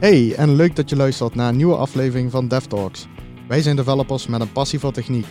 [0.00, 3.06] Hey, en leuk dat je luistert naar een nieuwe aflevering van DevTalks.
[3.48, 5.26] Wij zijn developers met een passie voor techniek.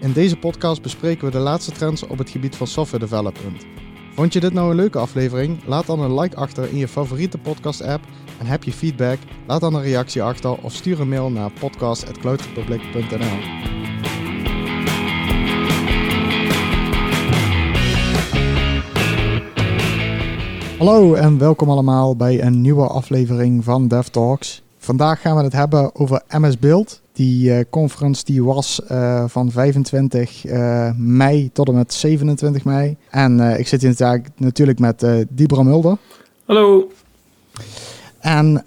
[0.00, 3.66] In deze podcast bespreken we de laatste trends op het gebied van software development.
[4.14, 5.64] Vond je dit nou een leuke aflevering?
[5.66, 8.04] Laat dan een like achter in je favoriete podcast-app.
[8.38, 9.18] En heb je feedback?
[9.46, 13.81] Laat dan een reactie achter of stuur een mail naar podcast.cloudrepublic.nl.
[20.82, 24.62] Hallo en welkom allemaal bij een nieuwe aflevering van DevTalks.
[24.78, 27.00] Vandaag gaan we het hebben over MS Build.
[27.12, 32.64] Die uh, conference die was uh, van 25 uh, eh, mei tot en met 27
[32.64, 32.96] mei.
[33.10, 35.96] En ik zit hier natuurlijk met Dibra Mulder.
[36.44, 36.90] Hallo.
[38.18, 38.62] En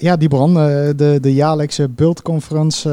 [0.00, 2.90] ja, Dibran, de, de jaarlijkse Build Conference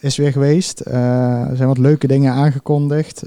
[0.00, 0.80] is weer geweest.
[0.80, 3.22] er zijn wat leuke dingen aangekondigd.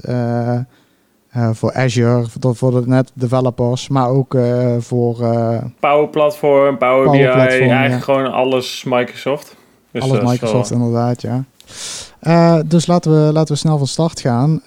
[1.36, 5.20] Uh, voor Azure, voor, voor de net developers, maar ook uh, voor...
[5.20, 9.56] Uh, Power Platform, Power, Power BI, Platform, eigenlijk gewoon alles Microsoft.
[9.90, 12.62] Dus alles Microsoft inderdaad, ja.
[12.62, 14.62] dus laten we, laten we snel van start gaan.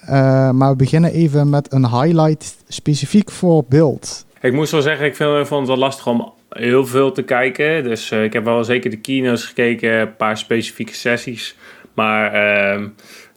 [0.56, 4.24] maar we beginnen even met een highlight specifiek voor Build.
[4.40, 7.82] Ik moest wel zeggen, ik vind, vond het wel lastig om heel veel te kijken.
[7.82, 11.56] Dus ik heb wel zeker de keynotes gekeken, een paar specifieke sessies.
[11.94, 12.88] Maar ehm,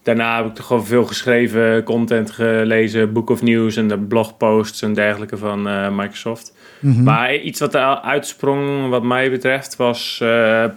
[0.03, 4.81] daarna heb ik toch gewoon veel geschreven, content gelezen, Book of News en de blogposts
[4.81, 6.55] en dergelijke van uh, Microsoft.
[6.79, 7.03] Mhm.
[7.03, 10.67] Maar iets wat er uitsprong, wat mij betreft, was uh, uh,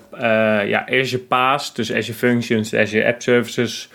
[0.68, 3.88] ja, Azure PaaS, dus Azure Functions, Azure App Services,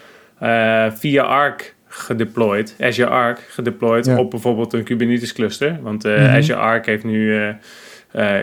[0.90, 5.80] via Arc gedeployed, Azure Arc gedeployed op bijvoorbeeld een Kubernetes cluster.
[5.82, 7.54] Want mm Azure Arc heeft nu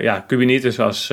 [0.00, 1.06] ja, Kubernetes als,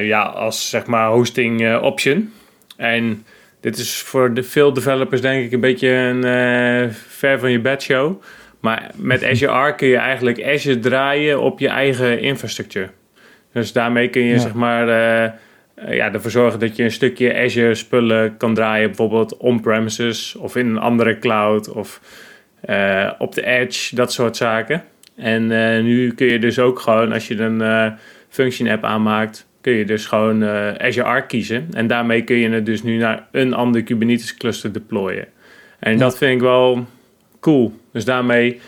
[0.00, 2.32] ja, als zeg maar hosting option.
[2.76, 3.24] En
[3.62, 7.60] dit is voor de veel developers denk ik een beetje een uh, ver van je
[7.60, 8.22] bed show.
[8.60, 12.90] Maar met Azure Arc kun je eigenlijk Azure draaien op je eigen infrastructuur.
[13.52, 17.74] Dus daarmee kun je zeg maar uh, ja, ervoor zorgen dat je een stukje Azure
[17.74, 18.86] spullen kan draaien.
[18.86, 22.00] Bijvoorbeeld on-premises of in een andere cloud of
[22.68, 24.84] uh, op de edge, dat soort zaken.
[25.16, 25.46] En
[25.84, 27.94] nu kun je dus ook gewoon als je een
[28.28, 31.68] function app aanmaakt kun je dus gewoon uh, Azure Arc kiezen.
[31.72, 35.26] En daarmee kun je het dus nu naar een ander Kubernetes cluster deployen.
[35.78, 36.86] En dat vind ik wel
[37.40, 37.80] cool.
[37.92, 38.60] Dus daarmee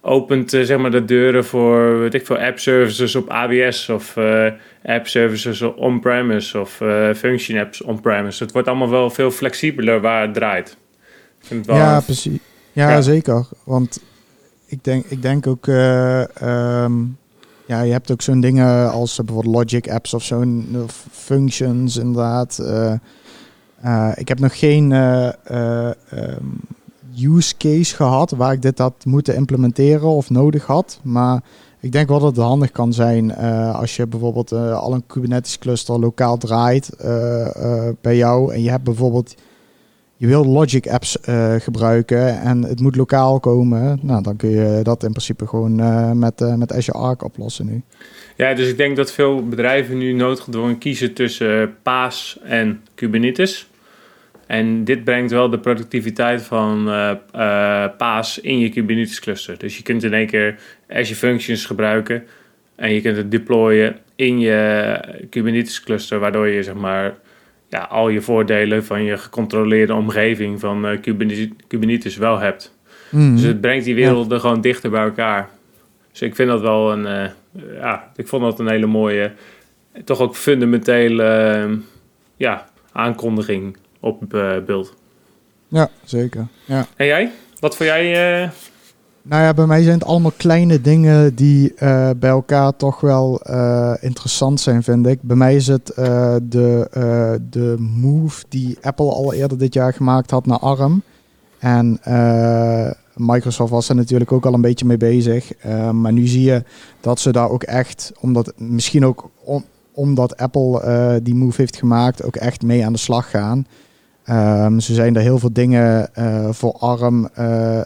[0.00, 4.16] opent uh, zeg maar de deuren voor, weet ik veel, app services op AWS of
[4.16, 4.50] uh,
[4.84, 6.82] app services on-premise of
[7.16, 8.42] function apps on-premise.
[8.42, 10.76] Het wordt allemaal wel veel flexibeler waar het draait.
[11.40, 12.38] vind het wel ja, precies.
[12.72, 13.46] Ja, ja, zeker.
[13.64, 14.02] Want
[14.66, 15.66] ik denk, ik denk ook...
[16.42, 17.16] Um
[17.66, 20.80] ja, je hebt ook zo'n dingen als uh, bijvoorbeeld Logic apps of zo'n uh,
[21.10, 22.58] functions inderdaad.
[22.60, 25.94] Uh, ik heb nog geen um,
[27.18, 31.00] use case gehad waar ik dit had moeten implementeren of nodig had.
[31.02, 31.42] Maar
[31.80, 33.36] ik denk wel dat het handig kan zijn
[33.74, 36.90] als je bijvoorbeeld al een Kubernetes cluster lokaal draait
[38.00, 38.54] bij jou.
[38.54, 39.34] En je hebt bijvoorbeeld
[40.24, 44.80] je wil Logic apps uh, gebruiken en het moet lokaal komen, nou, dan kun je
[44.82, 47.82] dat in principe gewoon uh, met, uh, met Azure Arc oplossen nu.
[48.36, 53.68] Ja, dus ik denk dat veel bedrijven nu noodgedwongen kiezen tussen PaaS en Kubernetes.
[54.46, 56.84] En dit brengt wel de productiviteit van
[57.96, 59.58] PaaS in je Kubernetes cluster.
[59.58, 60.58] Dus je kunt in één keer
[60.88, 62.24] Azure Functions gebruiken
[62.76, 64.98] en je kunt het deployen in je
[65.30, 67.14] Kubernetes cluster, waardoor je zeg maar
[67.74, 71.00] ja, al je voordelen van je gecontroleerde omgeving van uh,
[71.66, 72.74] Kubernetes, wel hebt.
[73.10, 73.34] Mhm.
[73.34, 75.48] Dus het brengt die werelden gewoon dichter bij elkaar.
[76.10, 79.32] Dus ik vind dat wel een, uh, ja, ik vond dat een hele mooie,
[80.04, 81.78] toch ook fundamentele uh,
[82.36, 84.20] ja, aankondiging op
[84.66, 84.94] beeld.
[85.68, 86.46] Ja, zeker.
[86.64, 86.86] Ja.
[86.96, 87.30] En jij?
[87.60, 88.50] Wat voor jij
[89.24, 93.40] nou ja, bij mij zijn het allemaal kleine dingen die uh, bij elkaar toch wel
[93.50, 95.22] uh, interessant zijn, vind ik.
[95.22, 96.88] Bij mij is het uh, de,
[97.50, 101.02] de move die Apple al eerder dit jaar gemaakt had naar ARM.
[101.58, 102.00] En
[103.14, 105.52] Microsoft was er natuurlijk ook al een beetje mee bezig.
[105.92, 106.62] maar nu zie je
[107.00, 109.30] dat ze daar ook echt, omdat misschien ook
[109.92, 113.66] omdat Apple die move heeft gemaakt, ook echt mee aan de slag gaan.
[114.30, 117.82] Um, ze zijn er heel veel dingen uh, voor ARM uh, uh,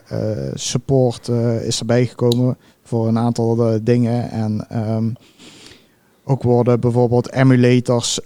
[0.55, 1.29] support
[1.63, 4.31] is erbij gekomen voor een aantal dingen.
[4.31, 5.17] En um,
[6.25, 8.21] ook worden bijvoorbeeld emulators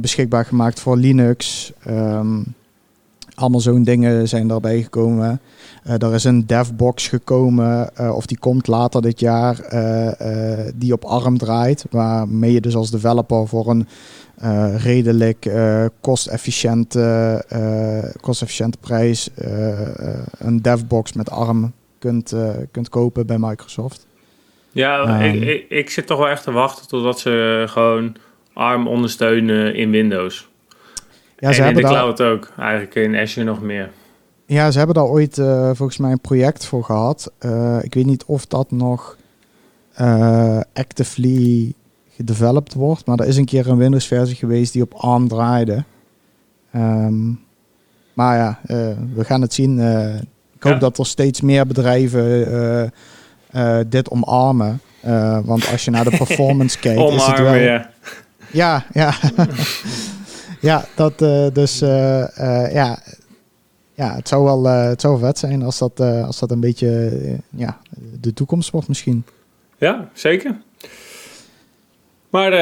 [0.00, 1.72] beschikbaar gemaakt voor Linux.
[1.88, 2.44] Um,
[3.34, 5.40] allemaal zo'n dingen zijn daarbij gekomen.
[5.84, 9.56] er is een DevBox gekomen, of die komt later dit jaar,
[10.74, 11.84] die op ARM draait.
[11.90, 13.86] Waarmee je dus als developer voor een
[14.42, 19.30] uh, redelijk uh, kostefficiënte, uh, kostefficiënte prijs
[20.38, 22.34] een devbox met ARM kunt,
[22.70, 24.06] kunt kopen bij Microsoft.
[24.72, 28.16] Ja, ik, ik, ik, zit toch wel echt te wachten totdat ze gewoon
[28.52, 30.48] ARM ondersteunen in Windows.
[31.38, 33.90] Ja, ze en in de cloud ook, eigenlijk in Azure nog meer.
[34.46, 35.34] Ja, ze hebben daar ooit
[35.72, 37.32] volgens mij een project voor gehad.
[37.82, 39.16] Ik weet niet of dat nog
[40.72, 41.74] actively
[42.16, 45.84] gedeveloped wordt, maar er is een keer een Windows versie geweest die op ARM draaide.
[46.74, 47.40] Um,
[48.12, 48.58] maar ja,
[49.14, 49.78] we gaan het zien.
[50.54, 52.92] ik hoop dat er steeds meer bedrijven
[53.86, 54.80] dit omarmen.
[55.44, 57.54] want als je naar de performance kijkt, omarmen, is het wel...
[57.54, 57.90] Ja,
[58.50, 58.84] ja.
[58.92, 59.14] ja.
[60.70, 61.18] ja, dat
[61.54, 61.78] dus
[62.72, 62.98] ja
[63.94, 67.10] ja, het zou wel het zou vet zijn als dat, als dat een beetje
[67.50, 67.78] ja,
[68.20, 69.24] de toekomst wordt misschien.
[69.78, 70.56] Ja, zeker.
[72.34, 72.54] Maar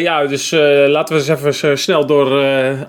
[0.00, 0.50] ja, dus
[0.86, 2.30] laten we eens even snel door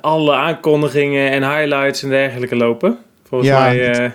[0.02, 2.98] alle aankondigingen en highlights en dergelijke lopen.
[3.24, 3.78] Volgens ja, mij...
[3.78, 4.14] Het,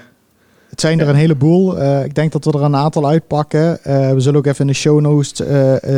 [0.68, 1.82] het, zijn er een heleboel.
[2.04, 3.78] ik denk dat we er een aantal uitpakken.
[4.14, 5.38] we zullen ook even in de show notes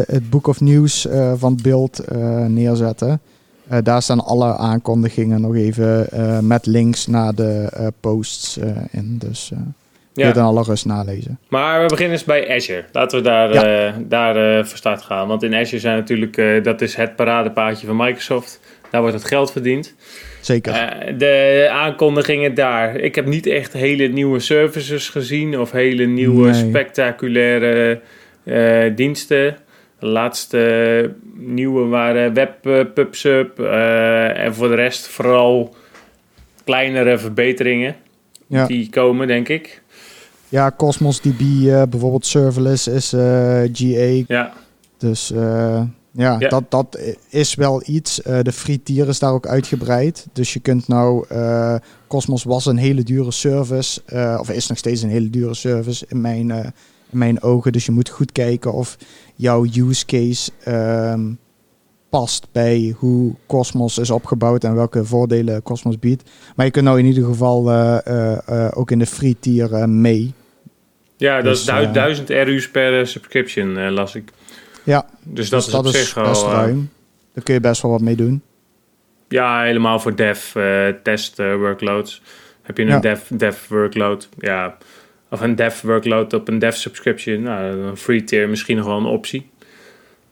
[0.07, 1.07] het Book of News
[1.37, 2.01] van het beeld
[2.49, 3.21] neerzetten.
[3.83, 6.09] Daar staan alle aankondigingen nog even
[6.47, 7.69] met links naar de
[8.01, 8.59] posts
[8.91, 9.19] in.
[9.19, 9.53] Dus
[10.15, 10.27] ja.
[10.27, 11.39] je dan alle rust nalezen.
[11.49, 12.85] Maar we beginnen eens bij Azure.
[12.93, 13.95] Laten we daar, ja.
[13.99, 15.29] daar voor start gaan.
[15.29, 18.61] Want in Azure zijn natuurlijk, dat is het paradepaadje van Microsoft.
[18.91, 19.95] Daar wordt het geld verdiend.
[20.41, 20.73] Zeker.
[21.19, 22.97] de aankondigingen daar.
[22.97, 26.69] Ik heb niet echt hele nieuwe services gezien of hele nieuwe nee.
[26.69, 28.01] spectaculaire
[28.95, 29.57] diensten.
[29.99, 33.59] De laatste nieuwe waren WebPubSub.
[33.59, 35.75] Uh, en voor de rest vooral
[36.65, 37.97] kleinere verbeteringen.
[38.47, 38.67] Ja.
[38.67, 39.83] Die komen, denk ik.
[40.49, 43.21] Ja, Cosmos DB uh, bijvoorbeeld serverless is uh,
[43.73, 44.25] GA.
[44.27, 44.53] Ja.
[44.99, 45.29] Dus
[46.17, 46.99] ja, ja, Dat, dat
[47.29, 48.21] is wel iets.
[48.43, 50.27] de free tier is daar ook uitgebreid.
[50.33, 51.27] Dus je kunt nou...
[52.07, 54.03] Cosmos was een hele dure service.
[54.39, 56.51] of is nog steeds een hele dure service in mijn,
[57.11, 57.73] in mijn ogen.
[57.73, 58.97] Dus je moet goed kijken of
[59.35, 61.39] jouw use case um,
[62.15, 66.31] past bij hoe Cosmos is opgebouwd en welke voordelen Cosmos biedt.
[66.57, 70.33] Maar je kunt nou in ieder geval uh, uh, ook in de free tier mee.
[71.17, 74.31] Ja, dat dus, is 1000 RU's per subscription, las ik.
[74.83, 76.91] Ja, dus dat dus is dat op is zich best ruim.
[77.33, 78.43] Daar kun je best wel wat mee doen.
[79.29, 80.53] Ja, helemaal voor dev,
[81.03, 82.23] test workloads.
[82.63, 84.77] Heb je een dev, dev workload, ja,
[85.31, 87.43] of een dev workload op een dev subscription.
[87.43, 89.51] Nou, een free tier misschien nog wel een optie.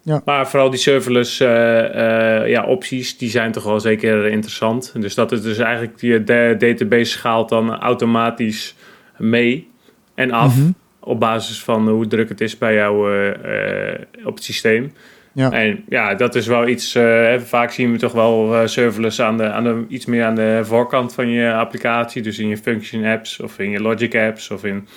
[0.02, 0.22] Ja.
[0.24, 4.92] Maar vooral die serverless uh, uh, ja, opties, die zijn toch wel zeker interessant.
[4.98, 6.24] Dus dat is dus eigenlijk, je
[6.58, 8.74] database schaalt dan automatisch
[9.18, 9.70] mee
[10.14, 10.56] en af.
[10.56, 10.70] Mhm.
[11.00, 13.94] Op basis van hoe druk het is bij jou uh,
[14.24, 14.92] op het systeem.
[15.32, 15.50] Ja.
[15.50, 16.94] En ja, dat is wel iets.
[16.94, 20.34] Uh, vaak zien we toch wel uh, serverless aan de, aan de, iets meer aan
[20.34, 22.22] de voorkant van je applicatie.
[22.22, 24.88] Dus in je function apps of in je logic apps of in.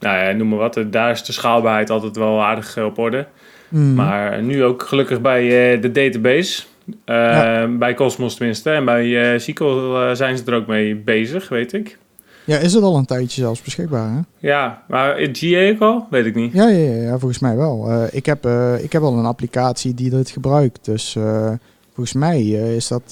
[0.00, 0.84] Nou ja, noem maar wat.
[0.86, 3.26] Daar is de schaalbaarheid altijd wel aardig op orde.
[3.74, 3.94] Mm.
[3.94, 6.62] Maar nu ook gelukkig bij uh, de database.
[7.04, 7.66] Ja.
[7.66, 8.70] Bij Cosmos tenminste.
[8.70, 11.98] En bij SQL zijn ze er ook mee bezig, weet ik.
[12.44, 14.20] Ja, is het al een tijdje zelfs beschikbaar, hè?
[14.38, 16.06] Ja, maar in GA ook al?
[16.10, 16.52] Weet ik niet.
[16.52, 17.90] Ja, ja, ja, volgens mij wel.
[17.90, 20.84] Uh, ik, heb, uh, ik heb al een applicatie die dit gebruikt.
[20.84, 21.52] Dus uh,
[21.94, 22.42] volgens mij
[22.76, 23.02] is dat...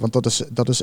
[0.00, 0.82] want dat is, dat is...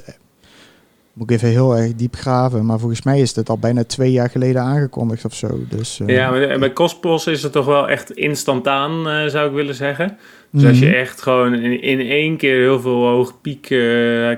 [1.21, 2.65] Moet ik even heel erg diep graven.
[2.65, 5.59] Maar volgens mij is dit al bijna twee jaar geleden aangekondigd of zo.
[5.69, 10.17] Dus, ja, maar bij Cosmos is het toch wel echt instantaan, zou ik willen zeggen.
[10.51, 10.95] Dus als je mhm.
[10.95, 13.61] echt gewoon in, in één keer heel veel hoge piek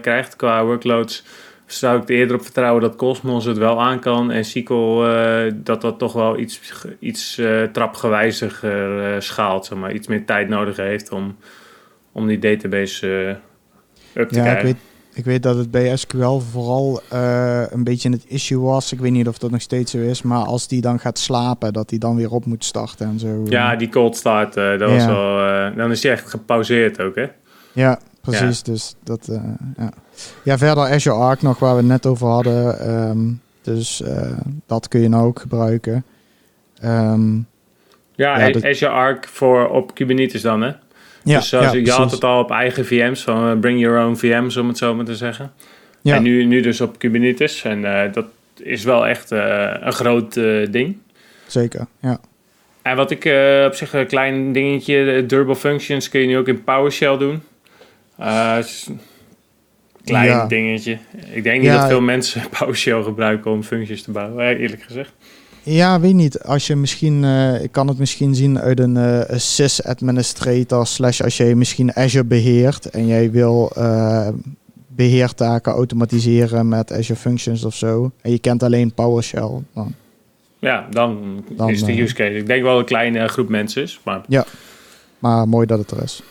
[0.01, 1.23] krijgt qua workloads
[1.65, 4.31] zou ik er eerder op vertrouwen dat Cosmos het wel aan kan.
[4.31, 5.03] En SQL
[5.53, 6.59] dat dat toch wel iets,
[6.99, 9.65] iets trapgewijziger schaalt.
[9.65, 9.93] Zeg maar.
[9.93, 11.35] Iets meer tijd nodig heeft om,
[12.11, 13.37] om die database
[14.13, 14.69] up te ja, krijgen.
[14.69, 17.01] Ik weet, ik weet dat het bij SQL vooral
[17.69, 18.91] een beetje het issue was.
[18.91, 20.21] Ik weet niet of dat nog steeds zo is.
[20.21, 23.43] Maar als die dan gaat slapen, dat hij dan weer op moet starten en zo.
[23.45, 24.87] Ja, die cold start, dat ja.
[24.87, 27.25] was wel, dan is hij echt gepauzeerd ook hè?
[27.71, 28.63] Ja, precies.
[28.63, 29.29] Dus dat,
[29.77, 29.89] ja.
[30.43, 32.89] Ja, verder Azure Arc nog, waar we het net over hadden.
[33.09, 34.03] Um, dus
[34.65, 36.05] dat kun je nou ook gebruiken.
[36.83, 37.47] Um,
[38.15, 40.71] ja, ja Azure Arc voor op Kubernetes dan, hè?
[41.23, 44.15] Ja, dus ja, je had het al op eigen VM's, van uh, bring your own
[44.15, 45.51] VM's, om het zo maar te zeggen.
[46.01, 46.15] Ja.
[46.15, 47.63] En nu, nu dus op Kubernetes.
[47.63, 48.25] En uh, dat
[48.57, 50.33] is wel echt een groot
[50.71, 50.97] ding.
[51.47, 52.19] Zeker, ja.
[52.81, 53.19] En wat ik
[53.65, 57.41] op zich een klein dingetje, durable functions kun je nu ook in PowerShell doen.
[60.03, 60.97] Klein dingetje.
[61.31, 65.13] Ik denk niet dat veel mensen PowerShell gebruiken om functies te bouwen, eerlijk gezegd.
[65.63, 66.43] Ja, weet niet.
[66.43, 71.37] Als je misschien, uh, ik kan het misschien zien uit een uh, sys-administrator slash als
[71.37, 74.27] jij misschien Azure beheert en jij wil uh,
[74.87, 79.95] beheertaken automatiseren met Azure Functions of zo en je kent alleen PowerShell, dan
[80.63, 82.35] ja, dan, Dan, is de eh, use case.
[82.35, 83.99] Ik denk wel een kleine groep mensen is.
[84.03, 84.21] Maar
[85.19, 86.23] Maar mooi dat het er is.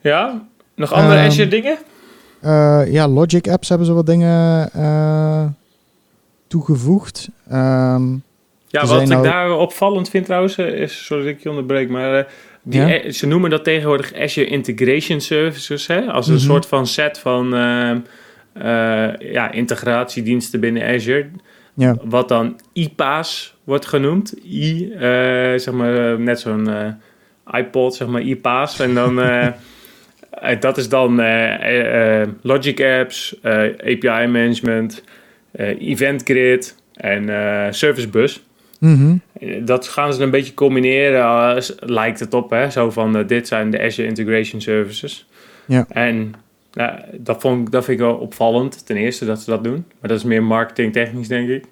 [0.00, 1.78] ja, nog andere Ehm, Azure dingen?
[2.40, 5.44] Eh, ja, Logic Apps hebben ze wat dingen eh,
[6.46, 7.28] toegevoegd.
[7.48, 8.12] Ehm,
[8.66, 11.88] Ja, wat ik nou- daar opvallend vind trouwens, eh, is, sorry dat ik je onderbreek,
[11.88, 12.24] maar eh,
[12.62, 12.98] die, Ja?
[13.00, 16.00] eh, ze noemen dat tegenwoordig Azure Integration Services, hè?
[16.00, 16.42] als een Mhm.
[16.44, 17.98] soort van set van ehm,
[18.52, 21.26] eh, ja, integratiediensten binnen Azure,
[21.74, 21.96] ja.
[22.04, 24.34] wat dan IPaaS wordt genoemd.
[24.44, 24.92] I,
[25.56, 26.68] zeg maar, net zo'n
[27.52, 28.80] iPod, zeg maar, IPaaS.
[28.80, 29.16] En dan,
[30.60, 31.16] dat is dan
[32.42, 33.36] Logic Apps,
[33.78, 35.04] API Management,
[35.54, 38.42] eh, Event Grid en eh, Service Bus.
[38.80, 39.16] Mhm.
[39.60, 42.50] Dat gaan ze een beetje combineren, lijkt het op.
[42.50, 42.70] Hè?
[42.70, 45.26] Zo van, eh, dit zijn de Azure Integration Services.
[45.66, 45.86] Ja.
[45.88, 46.34] En
[46.72, 48.86] nou, dat, vond, ik- dat vind ik wel opvallend.
[48.86, 49.84] Ten eerste dat ze dat doen.
[50.00, 51.64] Maar dat is meer marketingtechnisch, denk ik.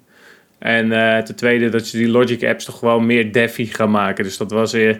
[0.59, 0.89] En
[1.25, 4.23] ten tweede dat ze die Logic apps toch wel meer Defi gaan maken.
[4.23, 4.95] Dus dat was, eh,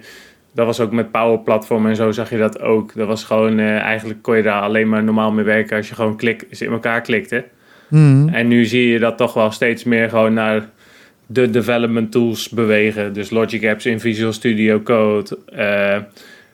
[0.52, 2.94] dat was ook met Power Platform en zo zag je dat ook.
[2.96, 6.18] Dat was gewoon, eigenlijk kon je daar alleen maar normaal mee werken als je gewoon
[6.18, 7.44] klik, ze in elkaar klikte.
[7.94, 8.30] Mhm.
[8.34, 10.70] En nu zie je dat toch wel steeds meer gewoon naar
[11.26, 13.14] de development tools bewegen.
[13.14, 15.98] Dus Logic Apps in Visual Studio Code, eh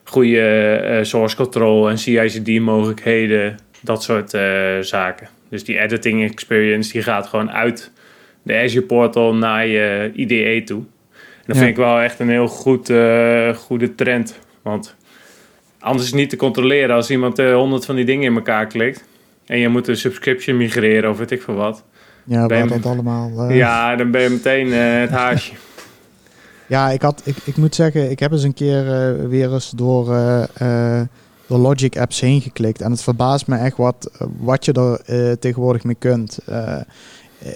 [0.04, 0.40] goede
[0.76, 5.28] eh, source control en CI/CD mogelijkheden, dat soort eh, zaken.
[5.48, 7.90] Dus die editing experience die gaat gewoon uit
[8.42, 10.78] de Azure portal naar je IDE toe.
[10.80, 11.62] En dat Ja.
[11.62, 12.92] vind ik wel echt een heel goed,
[13.54, 14.38] goede trend.
[14.62, 14.96] Want
[15.80, 19.08] anders is het niet te controleren als iemand honderd van die dingen in elkaar klikt.
[19.50, 21.82] En je moet een subscription migreren of weet ik veel wat.
[22.24, 23.48] Ja, Ben waar je- dat allemaal...
[23.48, 25.52] eh, Ja, dan ben je meteen eh, het haasje.
[26.66, 29.70] Ja, ik, had, ik, ik moet zeggen, ik heb eens een keer eh, weer eens
[29.70, 30.04] door
[31.46, 32.80] de Logic apps heen geklikt.
[32.80, 36.38] En het verbaast me echt wat, wat je er tegenwoordig mee kunt.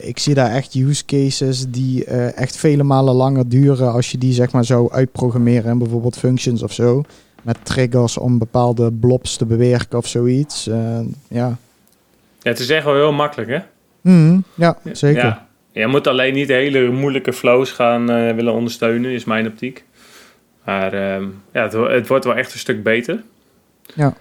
[0.00, 4.32] Ik zie daar echt use cases die echt vele malen langer duren als je die
[4.32, 7.02] zeg maar zou uitprogrammeren in bijvoorbeeld functions of zo.
[7.42, 10.70] Met triggers om bepaalde blobs te bewerken of zoiets.
[11.28, 11.56] Ja.
[12.44, 13.58] Ja, het is echt wel heel makkelijk, hè?
[14.00, 15.24] Mhm, ja, zeker.
[15.24, 15.46] Ja.
[15.72, 19.84] Je moet alleen niet hele moeilijke flows gaan eh, willen ondersteunen, is mijn optiek.
[20.64, 23.22] Maar ehm, ja, het, het wordt wel echt een stuk beter.
[23.94, 24.14] Ja.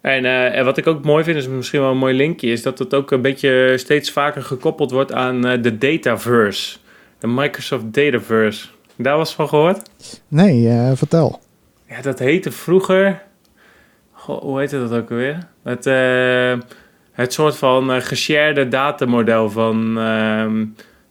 [0.00, 2.62] En, eh, en wat ik ook mooi vind, is misschien wel een mooi linkje, is
[2.62, 6.78] dat het ook een beetje steeds vaker gekoppeld wordt aan eh, de Dataverse.
[7.18, 8.68] De Microsoft Dataverse.
[8.96, 9.90] Daar was van gehoord?
[10.28, 11.40] Nee, vertel.
[11.88, 13.22] Ja, dat heette vroeger.
[14.12, 15.46] Goh, hoe heette dat ook alweer?
[15.62, 15.84] Het,
[17.20, 20.64] het soort van geshared datamodel van, ehm,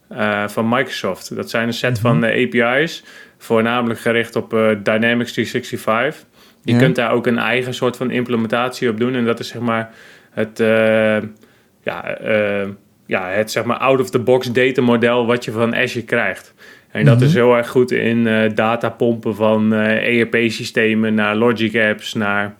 [0.09, 1.35] eh, van Microsoft.
[1.35, 2.01] Dat zijn een set Mhm.
[2.01, 3.03] van eh, API's,
[3.37, 4.49] voornamelijk gericht op
[4.83, 6.25] Dynamics 365.
[6.63, 6.79] Je Ja.
[6.79, 9.15] kunt daar ook een eigen soort van implementatie op doen.
[9.15, 9.89] En dat is zeg maar
[10.31, 10.57] het,
[11.83, 12.17] ja,
[13.05, 16.53] ja, het zeg maar out-of-the-box datamodel wat je van Azure krijgt.
[16.91, 17.25] En dat Mhm.
[17.25, 22.55] is heel erg goed in eh datapompen van ERP-systemen naar Logic Apps, naar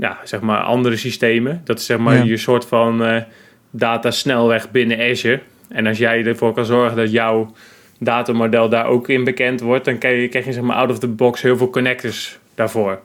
[0.00, 1.60] ja, zeg maar andere systemen.
[1.64, 2.22] Dat is zeg maar Ja.
[2.22, 3.22] je soort van eh
[3.70, 5.40] datasnelweg binnen Azure.
[5.68, 7.52] En als jij ervoor kan zorgen dat jouw
[7.98, 10.98] datamodel daar ook in bekend wordt, dan krijg je, krijg je zeg maar out of
[10.98, 13.00] the box heel veel connectors daarvoor.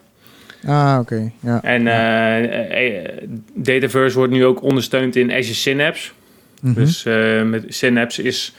[0.67, 1.31] Ah, oké.
[1.39, 1.63] Ja.
[1.63, 3.05] En eh, eh,
[3.53, 6.11] Dataverse wordt nu ook ondersteund in Azure Synapse.
[6.61, 6.73] Mhm.
[6.73, 7.03] Dus
[7.43, 8.55] met Synapse is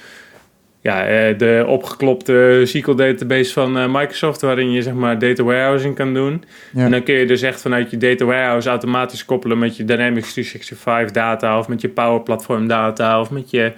[0.86, 5.94] ja, eh, de opgeklopte SQL database van eh, Microsoft, waarin je zeg maar data warehousing
[5.94, 6.44] kan doen.
[6.72, 6.84] Ja.
[6.84, 10.32] En dan kun je dus echt vanuit je data warehouse automatisch koppelen met je Dynamics
[10.32, 13.72] 365 data of met je Power Platform data of met je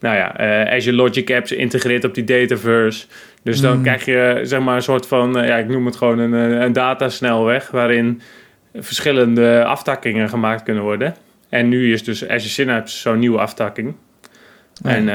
[0.00, 3.06] nou ja, eh, Azure Logic Apps integreert op die Dataverse.
[3.42, 3.82] Dus dan Mm.
[3.82, 7.70] krijg je zeg maar een soort van, ja, ik noem het gewoon een, een datasnelweg
[7.70, 8.20] waarin
[8.74, 11.14] verschillende aftakkingen gemaakt kunnen worden.
[11.48, 13.94] En nu is dus Azure Synapse zo'n nieuwe aftakking.
[14.82, 15.08] En,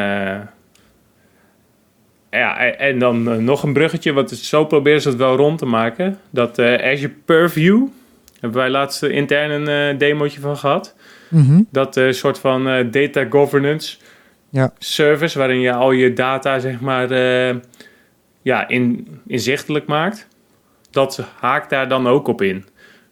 [2.32, 5.66] ja, en- dan eh, nog een bruggetje, want zo proberen ze het wel rond te
[5.66, 6.20] maken.
[6.30, 7.88] Dat eh, Azure Purview,
[8.40, 10.96] hebben wij laatst eh, intern een demootje van gehad.
[11.30, 11.62] Mhm.
[11.72, 13.98] Dat soort van data governance
[14.50, 14.74] Ja.
[14.78, 17.14] service, waarin je al je data zeg maar
[18.42, 20.28] ja, in, inzichtelijk maakt.
[20.92, 22.66] Dat haakt daar dan ook op in.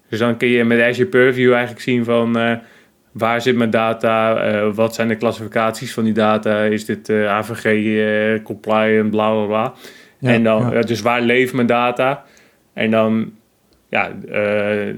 [0.10, 2.60] Dus dan kun je met Azure Purview eigenlijk zien van
[3.18, 7.30] waar zit mijn data, eh, wat zijn de klassificaties van die data, is dit eh,
[7.30, 9.74] AVG eh, compliant, bla bla bla.
[10.20, 10.82] Ja, en dan, ja.
[10.82, 12.24] dus waar leeft mijn data?
[12.74, 13.32] En dan
[13.90, 14.12] ja,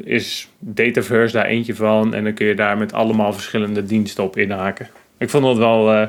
[0.04, 2.14] is Dataverse daar eentje van.
[2.14, 4.88] En dan kun je daar met allemaal verschillende diensten op inhaken.
[5.18, 6.08] Ik vond dat wel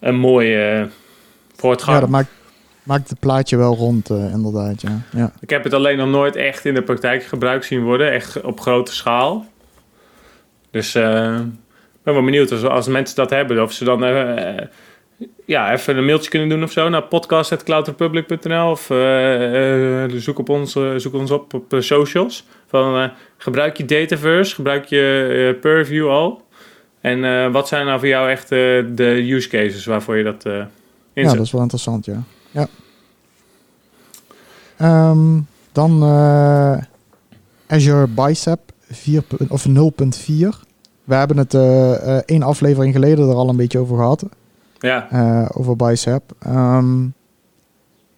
[0.00, 0.88] een mooie
[1.56, 1.94] voortgang.
[1.94, 2.28] Ja, dat maakt,
[2.82, 4.80] maakt het plaatje wel rond, inderdaad.
[4.80, 5.00] Ja.
[5.10, 5.32] Ja.
[5.40, 8.12] Ik heb het alleen nog nooit echt in de praktijk gebruikt zien worden.
[8.12, 9.46] Echt op grote schaal.
[10.74, 11.34] Dus eh,
[11.94, 13.62] ik ben wel benieuwd als, mensen dat hebben.
[13.62, 14.04] Of ze dan...
[14.04, 14.66] eh,
[15.46, 18.82] ja, even een mailtje kunnen doen of zo naar podcast.cloudrepublic.nl of
[20.20, 22.46] zoek, op ons, zoek ons op op socials.
[22.66, 26.42] Van, gebruik je Dataverse, gebruik je Purview al.
[27.00, 30.70] En wat zijn nou voor jou echt de use cases waarvoor je dat inzet?
[31.12, 32.22] Ja, dat is wel interessant, ja.
[32.50, 32.68] ja.
[34.76, 35.40] Ehm,
[35.72, 36.02] dan
[37.66, 40.63] Azure Bicep 4, of 0.4.
[41.04, 41.54] We hebben het
[42.26, 44.24] één aflevering geleden er al een beetje over gehad.
[44.78, 45.08] Ja.
[45.12, 46.22] Uh, over Bicep.
[46.46, 47.14] Um,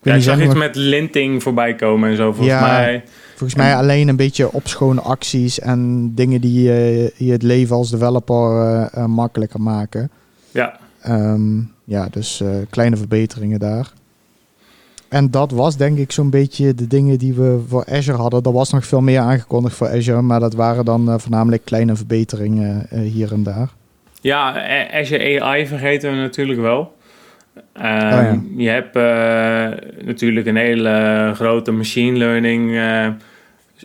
[0.02, 3.04] ja, ik zag iets met linting voorbij komen en zo, volgens ja, mij.
[3.28, 7.90] Volgens mij alleen een beetje opschone acties en dingen die je, je het leven als
[7.90, 10.10] developer uh, uh, makkelijker maken.
[10.50, 10.78] Ja.
[11.08, 13.92] Um, ja, dus kleine verbeteringen daar.
[15.08, 18.42] En dat was denk ik zo'n beetje de dingen die we voor Azure hadden.
[18.42, 22.86] Er was nog veel meer aangekondigd voor Azure, maar dat waren dan voornamelijk kleine verbeteringen
[22.90, 23.68] hier en daar.
[24.20, 26.94] Ja, Azure AI vergeten we natuurlijk wel.
[27.72, 32.74] Ehm, oh je hebt uh, natuurlijk een hele grote machine learning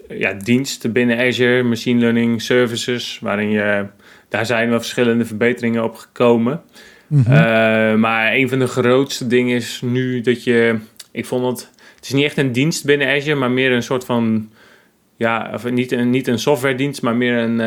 [0.10, 3.86] ja, dienst binnen Azure, machine learning services, waarin je,
[4.30, 6.62] daar zijn wel verschillende verbeteringen op gekomen.
[7.08, 8.00] Mm -hmm.
[8.00, 10.75] maar een van de grootste dingen is nu dat je,
[11.12, 14.06] ik vond het, het is niet echt een dienst binnen Azure, maar meer een soort
[14.06, 14.50] van,
[15.15, 17.60] ja, of niet, een, niet een software dienst, maar meer een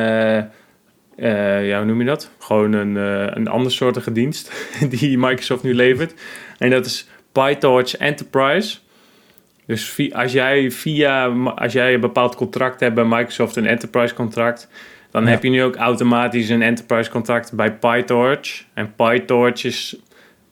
[1.17, 2.31] uh, ja, hoe noem je dat?
[2.39, 4.53] Gewoon een, uh, een andersoortige dienst
[4.99, 6.15] die Microsoft nu levert.
[6.59, 8.79] En dat is PyTorch Enterprise.
[9.67, 14.69] Dus als jij via, als jij een bepaald contract hebt bij Microsoft, een enterprise contract,
[15.11, 18.65] dan heb je nu ook automatisch een enterprise contract bij PyTorch.
[18.75, 19.97] En PyTorch is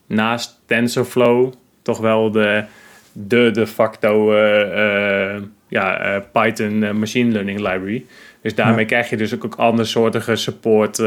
[0.06, 2.64] naast TensorFlow toch wel de,
[3.12, 8.04] de de facto uh, ja, Python machine learning library.
[8.42, 11.06] Dus daarmee krijg je dus ook, ook andere soortige support, uh,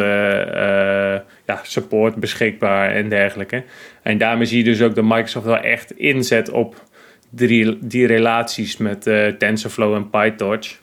[1.46, 3.64] ja, support beschikbaar en dergelijke.
[4.02, 6.84] En daarmee zie je dus ook dat Microsoft wel echt inzet op
[7.30, 10.80] die, die relaties met uh, TensorFlow en PyTorch.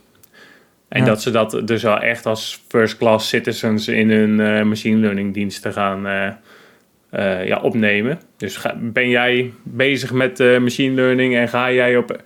[0.89, 5.35] En dat ze dat dus wel echt als first class citizens in hun machine learning
[5.35, 6.07] diensten gaan
[7.45, 8.21] ja, opnemen.
[8.37, 12.23] Dus ga, ben jij bezig met machine learning en ga jij op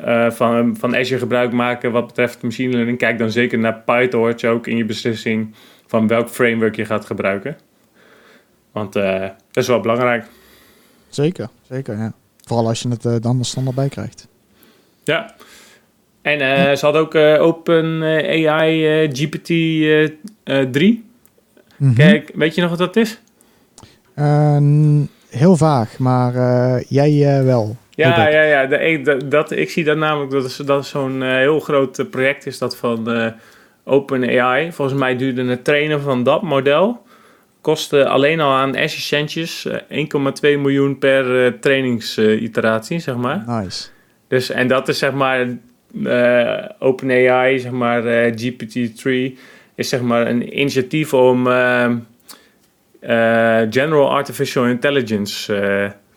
[0.00, 4.44] uh, van, van Azure gebruik maken wat betreft machine learning, kijk dan zeker naar PyTorch
[4.44, 5.54] ook in je beslissing
[5.86, 7.56] van welk framework je gaat gebruiken.
[8.72, 10.24] Want dat is wel belangrijk.
[11.08, 12.12] Zeker, zeker, ja.
[12.44, 14.28] Vooral als je het dan de standaard bij krijgt.
[15.04, 15.34] Ja.
[16.22, 16.38] En
[16.78, 18.02] ze had ook Open
[18.48, 19.46] AI GPT
[20.72, 21.04] 3.
[21.76, 21.94] Mm -hmm.
[21.94, 23.20] Kijk, weet je nog wat dat is?
[25.28, 26.32] Heel vaag, maar
[26.88, 27.76] jij wel.
[27.96, 28.66] Ja, ja, ja.
[28.66, 32.46] De, dat, ik zie dat namelijk dat, is, dat zo'n uh, heel groot eh, project
[32.46, 33.26] is dat van uh,
[33.84, 34.72] OpenAI.
[34.72, 37.04] Volgens mij duurde het trainen van dat model
[37.60, 39.78] kostte alleen al aan Azure Centjes 1,2
[40.40, 43.44] miljoen per uh, trainingsiteratie, zeg maar.
[43.46, 43.88] Nice.
[44.28, 45.46] Dus, en dat is zeg maar
[46.78, 49.38] OpenAI, zeg maar GPT-3,
[49.74, 51.48] is zeg maar een initiatief om
[53.70, 55.54] General Artificial Intelligence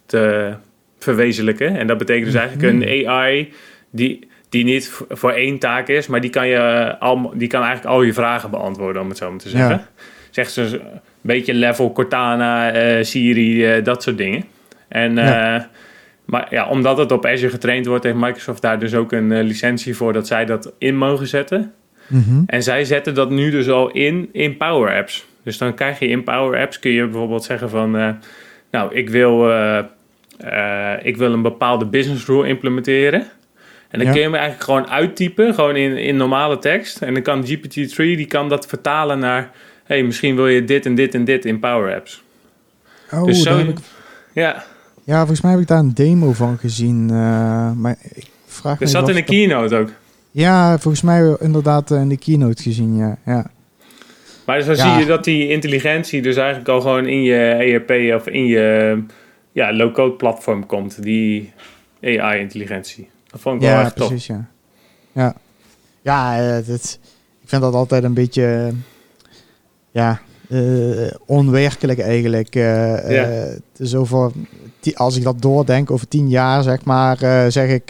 [0.06, 0.54] te
[1.00, 1.78] verwezenlijken.
[1.78, 3.10] En dat betekent dus eigenlijk een mhm.
[3.10, 3.54] AI
[3.90, 7.96] die, die niet voor één taak is, maar die kan, je al, die kan eigenlijk
[7.96, 9.70] al je vragen beantwoorden, om het zo maar te zeggen.
[9.70, 9.88] Ja.
[10.30, 14.44] Zegt ze een beetje level Cortana, uh, Siri, uh, dat soort dingen.
[14.88, 15.62] En, uh,
[16.26, 19.96] Maar ja, omdat het op Azure getraind wordt, heeft Microsoft daar dus ook een licentie
[19.96, 21.74] voor dat zij dat in mogen zetten.
[22.08, 22.44] Mm -hmm.
[22.46, 25.28] En zij zetten dat nu dus al in in Power Apps.
[25.50, 28.18] Dus dan krijg je in Power Apps, kun je bijvoorbeeld zeggen van,
[28.72, 29.50] nou, ik wil
[30.46, 33.28] uh, ik wil een bepaalde business rule implementeren.
[33.90, 37.02] En dan kun je hem eigenlijk gewoon uittypen, gewoon in, in normale tekst.
[37.02, 39.52] En dan kan GPT-3, die kan dat vertalen naar...
[39.84, 42.24] hey, misschien wil je dit en dit en dit in Power Apps.
[43.12, 43.78] Oh, dus zo, ik...
[44.34, 44.64] Ja.
[45.04, 47.10] Ja, volgens mij heb ik daar een demo van gezien.
[47.12, 49.90] Uh, maar ik vraag me Er zat in de keynote ook.
[50.32, 53.18] Ja, volgens mij inderdaad in de keynote gezien, ja.
[53.26, 53.52] ja.
[54.50, 58.20] Maar dus dan zie je dat die intelligentie dus eigenlijk al gewoon in je ERP
[58.20, 58.98] of in je
[59.52, 61.54] ja, low-code platform komt, die
[62.04, 63.10] AI-intelligentie.
[63.28, 64.48] Dat vond ik ja, wel echt precies, Ja,
[65.12, 65.36] ja.
[66.02, 67.00] ja het,
[67.42, 68.72] ik vind dat altijd een beetje
[69.92, 72.56] ja, uh, onwerkelijk eigenlijk.
[72.56, 73.30] Uh, ja.
[73.30, 73.44] uh,
[73.78, 74.32] dus over,
[74.94, 77.18] als ik dat doordenk over tien jaar, zeg maar,
[77.52, 77.90] zeg ik...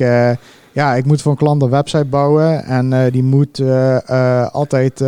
[0.71, 3.61] ja, ik moet voor een klant een website bouwen en die moet
[4.51, 5.01] altijd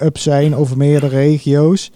[0.00, 1.92] up zijn over meerdere regio's.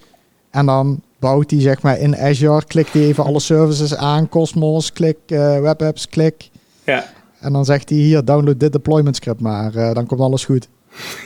[0.49, 4.93] En dan bouwt hij zeg maar in Azure, klikt hij even alle services aan, Cosmos,
[4.93, 5.17] klik,
[5.61, 6.49] web apps, klik.
[6.85, 7.05] Ja.
[7.39, 10.69] En dan zegt hij hier, download dit deployment script maar, dan komt alles goed.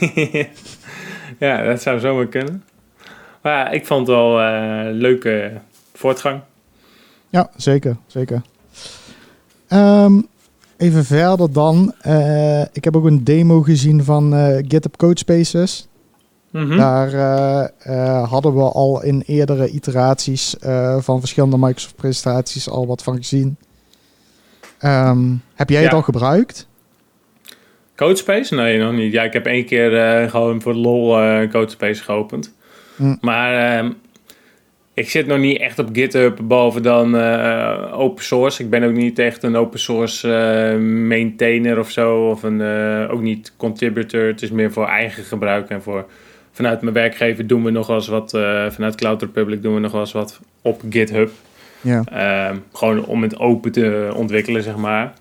[1.38, 2.64] ja, dat zou zomaar kunnen.
[3.42, 4.36] Maar ja, ik vond het wel
[4.92, 5.52] leuke
[5.92, 6.40] voortgang.
[7.28, 7.96] Ja, zeker.
[8.06, 8.42] zeker.
[9.68, 10.20] Ehm,
[10.76, 11.94] even verder dan.
[12.00, 15.88] eh, ik heb ook een demo gezien van eh, GitHub Codespaces.
[16.50, 16.76] Mhm.
[16.76, 17.12] Daar
[17.78, 20.56] eh, hadden we al in eerdere iteraties
[20.98, 23.56] van verschillende Microsoft presentaties al wat van gezien.
[24.78, 26.68] Ehm, heb jij het al gebruikt?
[27.94, 28.54] Codespace?
[28.54, 29.12] Nee, nog niet.
[29.12, 31.08] Ja, ik heb één keer gewoon voor lol
[31.48, 32.54] Codespace geopend.
[32.96, 33.16] Hm.
[33.20, 33.92] Maar ehm,
[34.96, 38.62] ik zit nog niet echt op GitHub, behalve dan eh, open source.
[38.62, 40.78] Ik ben ook niet echt een open source eh,
[41.08, 42.28] maintainer of zo.
[42.28, 44.26] Of een, eh, ook niet contributor.
[44.26, 45.68] Het is meer voor eigen gebruik.
[45.68, 46.06] En voor,
[46.52, 48.30] vanuit mijn werkgever doen we nog wel eens wat.
[48.72, 51.30] vanuit Cloud Republic doen we nog wel eens wat op GitHub.
[51.80, 52.02] Ja.
[52.04, 55.12] Ehm, gewoon om het open te ontwikkelen, zeg maar.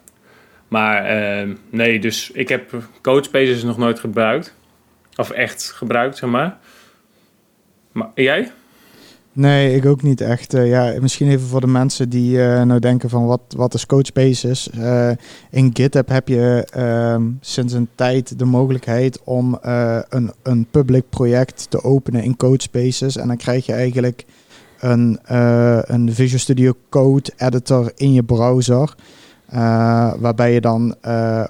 [0.67, 4.55] Maar ehm, nee, dus ik heb Codespaces nog nooit gebruikt.
[5.15, 6.57] Of echt gebruikt, zeg maar.
[7.91, 8.51] Maar jij?
[9.35, 10.53] Nee, ik ook niet echt.
[10.53, 13.85] Eh, ja, misschien even voor de mensen die eh, nou denken van wat, wat is
[13.85, 14.69] Codespaces?
[14.69, 15.11] Eh
[15.51, 19.57] in GitHub heb je ehm, sinds een tijd de mogelijkheid om
[20.09, 23.17] een, een public project te openen in Codespaces.
[23.17, 24.25] En dan krijg je eigenlijk
[24.79, 25.19] een,
[25.93, 28.95] een Visual Studio Code editor in je browser.
[30.19, 30.95] waarbij je dan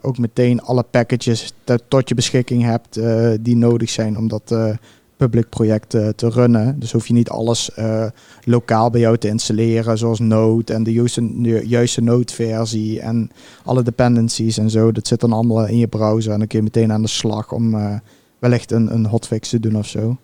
[0.02, 1.54] ook meteen alle packages
[1.88, 3.00] tot je beschikking hebt
[3.42, 4.78] die nodig zijn om dat
[5.18, 6.80] public project te runnen.
[6.80, 8.06] Dus hoef je niet alles eh,
[8.44, 13.32] lokaal bij jou te installeren, zoals Node en de juiste, de juiste Node-versie en
[13.66, 14.92] alle dependencies en zo.
[14.92, 17.52] Dat zit dan allemaal in je browser en dan kun je meteen aan de slag
[17.52, 17.94] om eh,
[18.40, 20.18] wellicht een, een hotfix te doen of zo.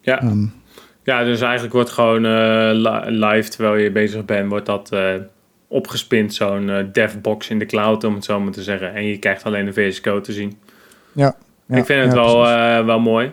[0.00, 0.20] Ja.
[0.20, 0.44] Ehm,
[1.04, 4.90] Ja, dus eigenlijk wordt gewoon eh, li- live, terwijl je bezig bent, wordt dat
[5.68, 6.34] opgespind.
[6.34, 8.94] Zo'n devbox in de cloud, om het zo maar te zeggen.
[8.94, 10.58] En je krijgt alleen de VS Code te zien.
[11.12, 11.34] ja,
[11.66, 13.32] ja, ik vind het ja, wel, wel mooi.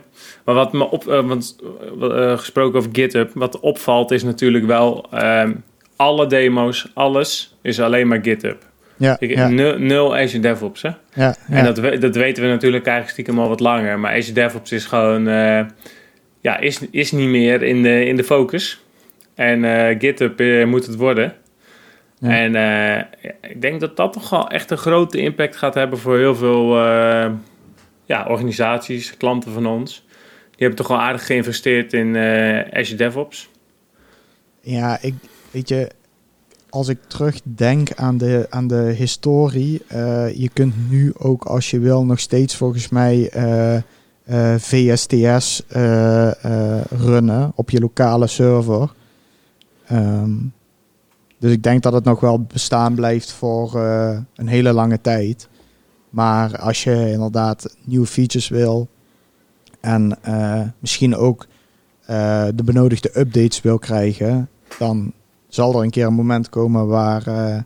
[0.49, 1.57] Maar wat me op, eh, want,
[2.01, 5.53] eh, gesproken over GitHub, wat opvalt is natuurlijk wel ehm,
[5.95, 8.57] alle demo's, alles is alleen maar GitHub.
[8.97, 10.89] ja, Ik, ja, nul, nul Azure DevOps, hè?
[11.13, 13.99] ja, En dat, we- dat weten we natuurlijk eigenlijk stiekem al wat langer.
[13.99, 15.23] Maar Azure DevOps is gewoon,
[16.41, 18.83] ja, is, is niet meer in de, in de focus.
[19.35, 19.63] En
[19.99, 21.33] GitHub moet het worden.
[22.19, 22.29] Ja.
[22.29, 22.55] En
[23.41, 26.77] ik denk dat dat toch wel echt een grote impact gaat hebben voor heel veel
[28.05, 30.07] ja, organisaties, klanten van ons.
[30.59, 33.49] Die hebben toch wel aardig geïnvesteerd in eh Azure DevOps.
[34.61, 35.13] Ja, ik
[35.51, 35.89] weet je,
[36.69, 41.79] als ik terugdenk aan de, aan de historie, eh, je kunt nu ook als je
[41.79, 43.77] wil nog steeds volgens mij eh,
[44.57, 45.63] VSTS
[46.89, 48.93] runnen op je lokale server.
[49.85, 50.31] Ehm,
[51.37, 53.75] dus ik denk dat het nog wel bestaan blijft voor
[54.35, 55.49] een hele lange tijd.
[56.09, 58.87] Maar als je inderdaad nieuwe features wil
[59.81, 61.45] en eh, misschien ook
[62.05, 65.13] eh, de benodigde updates wil krijgen, dan
[65.47, 67.57] zal er een keer een moment komen waar eh,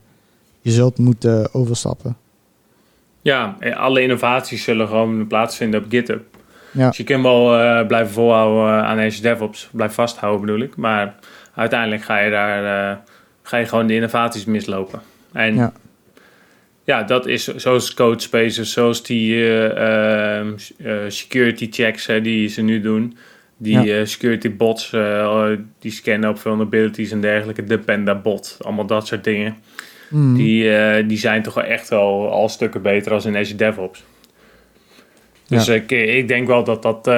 [0.61, 2.17] je zult moeten overstappen.
[3.21, 6.23] Ja, alle innovaties zullen gewoon plaatsvinden op GitHub.
[6.71, 6.87] Ja.
[6.87, 9.69] Dus je kunt wel blijven volhouden aan Azure DevOps.
[9.71, 10.75] Blijf vasthouden bedoel ik.
[10.75, 11.15] Maar
[11.55, 13.01] uiteindelijk ga je daar
[13.43, 15.01] ga je gewoon de innovaties mislopen.
[15.31, 15.73] En Ja.
[16.83, 22.61] Ja, dat is zoals Codespaces, zoals die eh, ehm, eh, security checks eh, die ze
[22.61, 23.17] nu doen.
[23.57, 23.99] Die Ja.
[23.99, 24.95] eh, security bots,
[25.79, 27.63] die scannen op vulnerabilities en dergelijke.
[27.63, 29.55] De Panda bot, allemaal dat soort dingen.
[30.09, 30.35] Mm.
[30.35, 34.03] Die, die zijn toch wel echt wel al stukken beter als in Azure DevOps.
[35.47, 35.73] Dus Ja.
[35.73, 37.11] ik, ik denk wel dat dat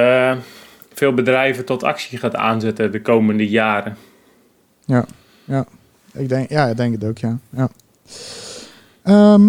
[0.93, 3.97] veel bedrijven tot actie gaat aanzetten de komende jaren.
[6.13, 7.38] Ik denk, ja, ik denk het ook, ja.
[7.49, 7.69] ja.
[9.06, 9.41] Ehm,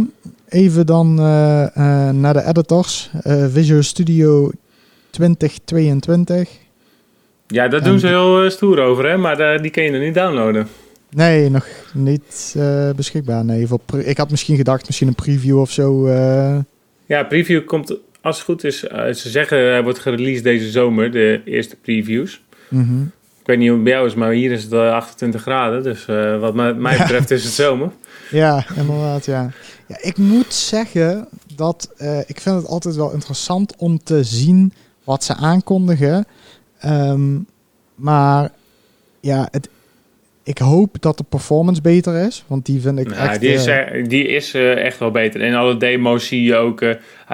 [0.48, 3.10] even dan eh, eh, naar de editors.
[3.22, 4.50] Eh, Visual Studio
[5.10, 6.48] 2022.
[7.46, 9.16] Ja, daar En doen ze heel stoer over, hè?
[9.16, 10.68] maar die kun je nog niet downloaden.
[11.10, 12.56] Nee, nog niet
[12.96, 13.44] beschikbaar.
[13.44, 13.66] Nee,
[14.04, 16.08] ik had misschien gedacht, misschien een preview of zo.
[17.06, 21.40] Ja, preview komt, als het goed is, ze zeggen hij wordt gereleased deze zomer, de
[21.44, 22.42] eerste previews.
[22.68, 23.04] mhm.
[23.46, 25.82] Ik weet niet hoe het bij jou is, maar hier is het eh, 28 graden.
[25.82, 27.90] Dus eh, wat mij, betreft is het zomer.
[28.30, 29.50] Ja, inderdaad, ja.
[29.86, 29.96] ja.
[30.00, 34.72] Ik moet zeggen dat eh, ik vind het altijd wel interessant om te zien
[35.04, 36.26] wat ze aankondigen.
[36.78, 37.38] Ehm,
[37.94, 38.50] maar
[39.20, 39.68] ja, het,
[40.42, 43.40] ik hoop dat de performance beter is, want die vind ik Nou, echt...
[43.40, 45.40] die is, eh, die is echt wel beter.
[45.40, 46.78] In alle demo's zie je ook...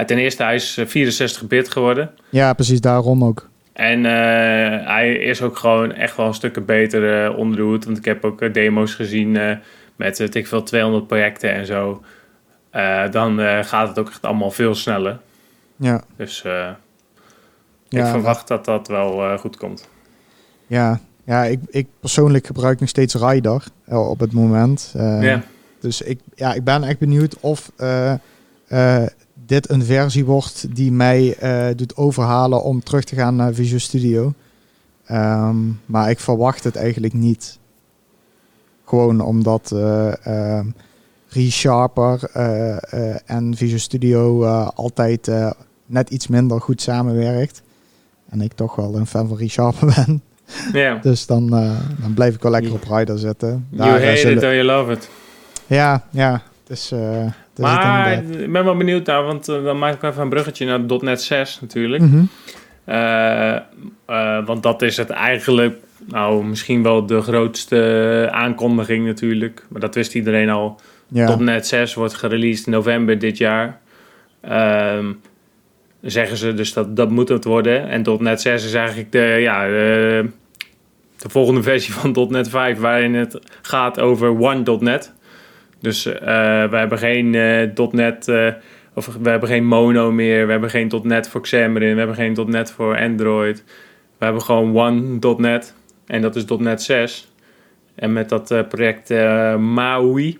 [0.06, 2.10] ten eerste, hij is eh, 64 bit geworden.
[2.30, 3.50] ja, precies daarom ook.
[3.72, 7.84] En eh, hij is ook gewoon echt wel een stuk beter eh, onder de hoed.
[7.84, 9.32] Want ik heb ook eh, demo's gezien
[9.96, 12.02] met, weet ik veel, 200 projecten en zo.
[13.10, 15.18] Dan gaat het ook echt allemaal veel sneller.
[15.76, 16.78] Ja, Dus ja,
[17.88, 19.88] ik verwacht dat dat wel goed komt.
[20.66, 24.92] ja, ja, ik, ik persoonlijk gebruik nog steeds Rider uh, op het moment.
[24.96, 25.42] Uh, Ja.
[25.80, 27.70] Dus ik, ja, ik ben echt benieuwd of
[29.46, 33.80] dit een versie wordt die mij eh, doet overhalen om terug te gaan naar Visual
[33.80, 34.32] Studio.
[35.04, 37.58] Ehm, maar ik verwacht het eigenlijk niet.
[38.84, 40.66] Gewoon omdat eh, ehm,
[41.28, 45.30] ReSharper eh, en Visual Studio altijd
[45.86, 47.62] net iets minder goed samenwerkt.
[48.28, 50.22] En ik toch wel een fan van ReSharper ben.
[51.02, 51.46] Dus dan,
[52.00, 53.66] dan blijf ik wel lekker op Rider zitten.
[53.70, 55.08] You Daar, hate zullen- it or you love it.
[55.66, 56.42] Ja, ja.
[56.66, 60.22] Dus, eh, dus Maar ik ben wel benieuwd naar, want eh, dan maak ik even
[60.22, 62.02] een bruggetje naar .NET 6 natuurlijk.
[62.84, 63.54] Eh,
[64.06, 65.76] eh, want dat is het eigenlijk,
[66.08, 69.66] nou misschien wel de grootste aankondiging natuurlijk.
[69.68, 70.80] Maar dat wist iedereen al.
[71.08, 71.36] Ja.
[71.36, 73.80] .NET 6 wordt gereleased in november dit jaar.
[74.40, 75.12] Ehm,
[76.00, 77.88] zeggen ze dus dat dat moet het worden.
[77.88, 80.28] En .NET 6 is eigenlijk de, ja, de,
[81.16, 82.78] de volgende versie van .NET 5...
[82.78, 85.12] waarin het gaat over One.NET.
[85.82, 88.28] Dus eh we hebben geen eh, .NET...
[88.28, 88.48] eh,
[88.94, 90.44] of we hebben geen Mono meer.
[90.46, 91.92] We hebben geen .NET voor Xamarin.
[91.92, 93.64] We hebben geen .NET voor Android.
[94.18, 95.74] We hebben gewoon One.NET.
[96.06, 97.32] En dat is .NET 6.
[97.94, 99.08] En met dat project
[99.58, 100.38] MAUI...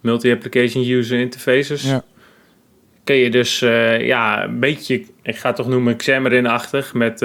[0.00, 1.82] Multi-Application User Interfaces...
[1.82, 2.04] Ja.
[3.04, 3.58] kun je dus
[3.98, 5.04] ja, een beetje...
[5.22, 6.94] Ik ga het toch noemen Xamarin-achtig...
[6.94, 7.24] met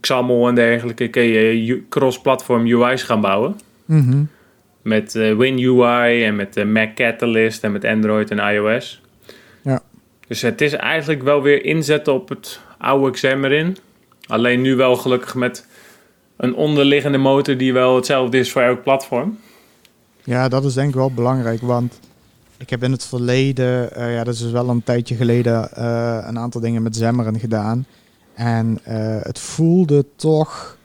[0.00, 1.08] XAML en dergelijke...
[1.08, 3.60] kun je cross-platform UI's gaan bouwen.
[3.84, 4.22] Mhm.
[4.86, 9.00] Met eh, WinUI en met eh, Mac Catalyst en met Android en iOS.
[9.62, 9.82] Ja.
[10.26, 13.76] Dus het is eigenlijk wel weer inzetten op het oude Xamarin.
[14.26, 15.66] Alleen nu wel gelukkig met
[16.36, 19.38] een onderliggende motor die wel hetzelfde is voor elk platform.
[20.24, 22.00] Ja, dat is denk ik wel belangrijk, want
[22.58, 25.68] ik heb in het verleden, eh, ja, dat is dus wel een tijdje geleden,
[26.28, 27.86] een aantal dingen met Xamarin gedaan.
[28.34, 28.78] En
[29.22, 30.76] het voelde toch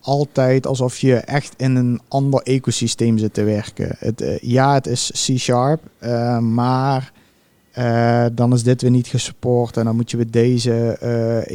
[0.00, 3.96] altijd alsof je echt in een ander ecosysteem zit te werken.
[3.98, 7.12] Het, eh, ja, het is C-sharp, eh, maar
[7.72, 10.96] eh, dan is dit weer niet gesupport en dan moet je weer deze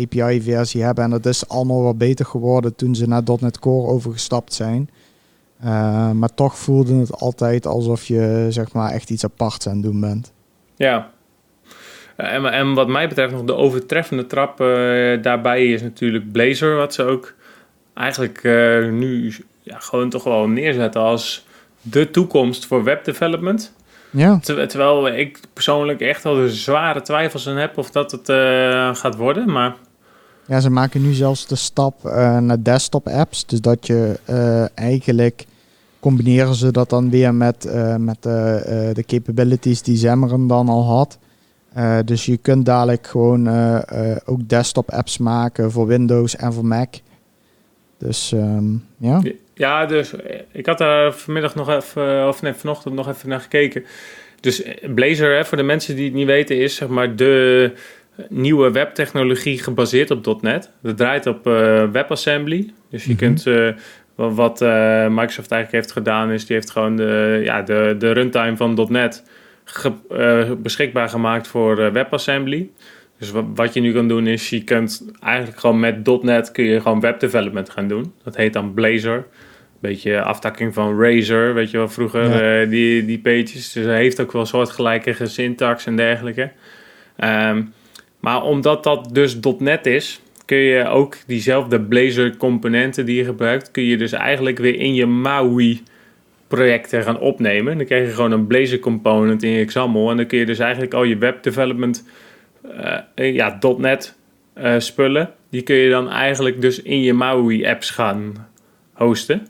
[0.02, 1.04] API-versie hebben.
[1.04, 4.90] En dat is allemaal wat beter geworden toen ze naar .NET Core overgestapt zijn.
[6.14, 10.00] Maar toch voelde het altijd alsof je zeg maar echt iets aparts aan het doen
[10.00, 10.32] bent.
[10.76, 11.12] Ja.
[12.16, 14.58] En, en wat mij betreft nog de overtreffende trap
[15.22, 16.76] daarbij is natuurlijk Blazor.
[16.76, 17.36] Wat ze ook
[17.96, 21.46] eigenlijk eh, nu ja, gewoon toch wel neerzetten als
[21.82, 23.74] de toekomst voor webdevelopment.
[24.10, 28.30] Ja, Ter- Terwijl ik persoonlijk echt al de zware twijfels aan heb of dat het
[28.30, 29.52] eh, gaat worden.
[29.52, 29.76] Maar
[30.48, 33.46] ja ze maken nu zelfs de stap uh, naar desktop apps.
[33.46, 34.20] Dus dat je
[34.76, 35.46] eigenlijk
[36.00, 41.18] combineren ze dat dan weer met, met de capabilities die Xamarin dan al had.
[42.06, 43.48] Dus je kunt dadelijk gewoon
[44.26, 46.96] ook desktop apps maken voor Windows en voor Mac.
[48.06, 49.22] Dus um, ja.
[49.54, 50.14] Ja, dus
[50.52, 53.86] ik had daar vanmiddag nog even, of nee, vanochtend nog even naar gekeken.
[54.40, 54.64] Dus
[54.96, 57.72] Blazor, hè, voor de mensen die het niet weten, is zeg maar de
[58.30, 60.72] nieuwe webtechnologie gebaseerd op .NET.
[60.82, 61.54] Dat draait op uh,
[61.92, 62.74] WebAssembly.
[62.90, 63.28] Dus je mm -hmm.
[63.28, 63.72] kunt, uh,
[64.16, 68.58] wat uh, Microsoft eigenlijk heeft gedaan, is die heeft gewoon de, ja, de, de runtime
[68.58, 69.24] van .NET
[69.64, 69.92] ge,
[70.58, 72.70] beschikbaar gemaakt voor WebAssembly.
[73.20, 76.82] Dus wat, je nu kan doen is, je kunt eigenlijk gewoon met .NET kun je
[76.82, 78.14] gewoon webdevelopment gaan doen.
[78.24, 79.28] Dat heet dan Blazor.
[79.80, 82.62] Beetje aftakking van Razor, weet je wel, vroeger ja.
[82.62, 83.72] uh, die, die pages.
[83.72, 86.52] Dus hij heeft ook wel soortgelijke syntax en dergelijke.
[87.24, 87.74] Um,
[88.20, 93.72] maar omdat dat dus .NET is, kun je ook diezelfde Blazor componenten die je gebruikt,
[93.72, 95.84] kun je dus eigenlijk weer in je MAUI
[96.48, 97.78] projecten gaan opnemen.
[97.78, 100.60] Dan krijg je gewoon een Blazor component in je XAML en dan kun je dus
[100.60, 102.06] eigenlijk al je web development
[103.16, 104.16] ja, .NET
[104.58, 108.48] uh, spullen, die kun je dan eigenlijk dus in je MAUI apps gaan
[108.94, 109.48] hosten.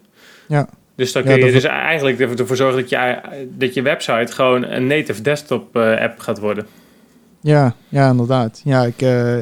[0.48, 0.68] Ja.
[0.96, 4.66] Dus dan kun ja, je dus eigenlijk ervoor zorgen dat je, dat je website gewoon
[4.66, 6.66] een native desktop app gaat worden.
[7.42, 8.62] Ja, ja, inderdaad.
[8.64, 9.38] Ja, ik uh,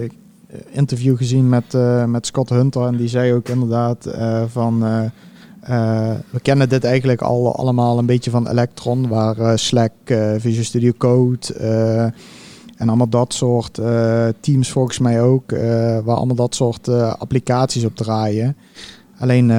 [0.71, 4.79] interview gezien met, uh, met Scott Hunter en die zei ook inderdaad uh, van
[6.29, 9.91] we kennen dit eigenlijk al allemaal een beetje van Electron, waar Slack,
[10.37, 11.39] Visual Studio Code
[12.83, 13.79] en allemaal dat soort
[14.39, 15.51] teams volgens mij ook,
[16.03, 18.57] waar allemaal dat soort applicaties op draaien.
[19.19, 19.51] Alleen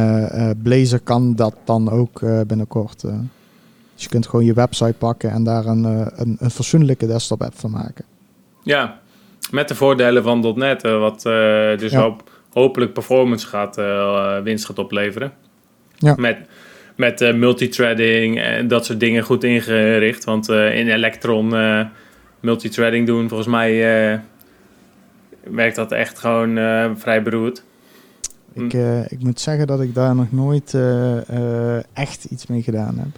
[0.62, 3.00] Blazor kan dat dan ook binnenkort.
[3.00, 7.58] dus je kunt gewoon je website pakken en daar een, een, een fatsoenlijke desktop app
[7.58, 8.04] van maken.
[8.62, 9.00] Ja,
[9.50, 11.22] met de voordelen van .NET, wat
[11.78, 12.00] dus ja.
[12.00, 13.76] hoop, hopelijk performance gaat,
[14.44, 15.32] winst gaat opleveren.
[15.96, 16.14] Ja.
[16.16, 16.38] Met,
[16.96, 20.24] met multithreading en dat soort dingen goed ingericht.
[20.24, 21.52] Want in Electron
[22.44, 24.20] multithreading doen, volgens mij
[25.50, 26.58] werkt dat echt gewoon
[26.96, 27.62] vrij beroerd.
[28.54, 32.98] Ik, uh, ik moet zeggen dat ik daar nog nooit uh, echt iets mee gedaan
[32.98, 33.08] heb.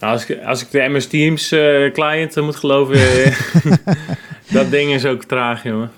[0.00, 1.48] Nou, als, ik, als ik de MS Teams
[1.92, 2.98] client moet geloven,
[4.52, 5.90] dat ding is ook traag, jongen.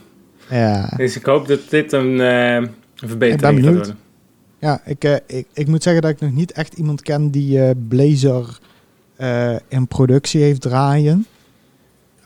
[0.51, 0.93] Ja.
[0.97, 3.99] Dus ik hoop dat dit een, een verbetering gaat worden.
[4.59, 8.59] Ja, ik, ik, ik moet zeggen dat ik nog niet echt iemand ken die Blazor
[9.69, 11.27] in productie heeft draaien.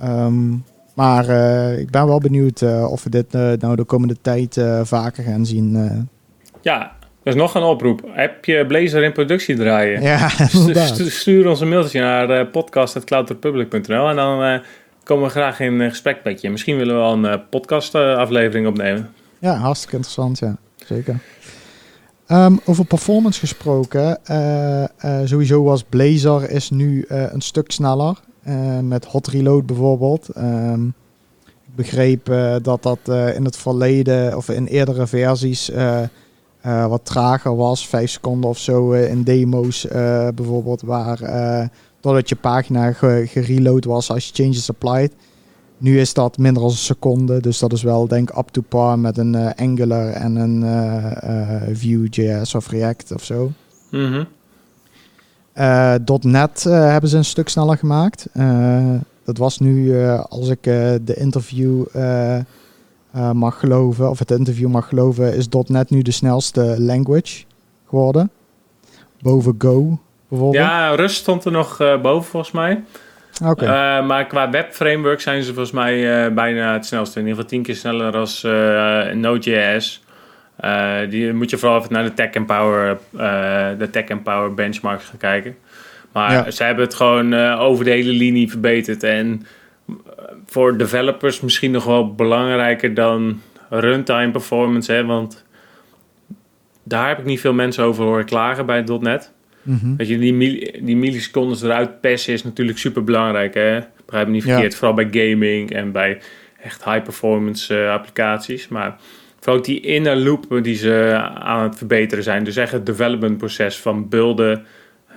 [0.03, 0.65] Um,
[0.99, 4.61] maar uh, ik ben wel benieuwd uh, of we dit uh, nou de komende tijd
[4.83, 6.09] vaker gaan zien.
[6.61, 8.03] Ja, is nog een oproep.
[8.07, 10.03] Heb je Blazer in productie draaien?
[10.03, 10.29] Ja,
[10.87, 14.61] stu Stuur ons een mailtje naar podcast.cloudrepublic.nl en dan
[15.05, 16.51] komen we graag in gesprek met je.
[16.51, 19.11] Misschien willen we wel een podcastaflevering opnemen.
[19.39, 20.57] Ja, hartstikke interessant, ja.
[20.77, 21.19] Zeker.
[22.29, 24.19] Um, over performance gesproken,
[25.25, 28.17] sowieso was Blazor is nu een stuk sneller.
[28.49, 30.29] Uh, met hot reload bijvoorbeeld.
[30.37, 30.95] Um,
[31.47, 35.71] ik begreep uh, dat dat uh, in het verleden of in eerdere versies
[36.89, 37.89] wat trager was.
[37.89, 39.87] Vijf seconden of zo in demo's
[40.35, 40.83] bijvoorbeeld.
[40.83, 41.19] Waar
[42.01, 42.93] doordat je pagina
[43.25, 45.13] gereload was als je changes applied.
[45.79, 47.41] Nu is dat minder dan een seconde.
[47.41, 52.69] Dus dat is wel denk up to par met een Angular en een Vue.js of
[52.69, 53.53] React of zo.
[53.91, 54.27] -hmm.
[55.59, 58.29] Uh, .NET uh, hebben ze een stuk sneller gemaakt.
[58.35, 58.95] Uh,
[59.25, 61.85] dat was nu, als ik de interview
[63.33, 67.45] mag geloven, of het interview mag geloven, is .NET nu de snelste language
[67.89, 68.31] geworden.
[69.21, 70.65] Boven Go bijvoorbeeld.
[70.65, 72.85] Ja, Rust stond er nog boven volgens mij.
[73.45, 74.03] Okay.
[74.03, 77.21] maar qua webframework zijn ze volgens mij bijna het snelste.
[77.21, 78.43] In ieder geval tien keer sneller als
[79.15, 80.03] Node.js.
[80.65, 85.05] Uh, die moet je vooral even naar de Tech Empower, uh, de Tech Empower benchmarks
[85.05, 85.57] gaan kijken.
[86.13, 86.51] Maar ja.
[86.51, 89.03] ze hebben het gewoon uh, over de hele linie verbeterd.
[89.03, 89.47] En
[90.47, 94.93] voor developers misschien nog wel belangrijker dan runtime performance.
[94.93, 95.45] Hè, want
[96.83, 99.33] daar heb ik niet veel mensen over horen klagen bij .NET.
[99.63, 99.97] Mm -hmm.
[99.97, 103.55] Dat je die, die millisecondes eruit persen is natuurlijk super belangrijk.
[103.55, 103.81] Hè?
[104.05, 104.73] Begrijp me niet verkeerd.
[104.73, 104.79] Ja.
[104.79, 106.21] Vooral bij gaming en bij
[106.63, 108.69] echt high performance applicaties.
[108.69, 108.97] Maar
[109.41, 112.45] vooral die inner loop die ze aan het verbeteren zijn.
[112.45, 114.67] Dus echt het development proces van builden,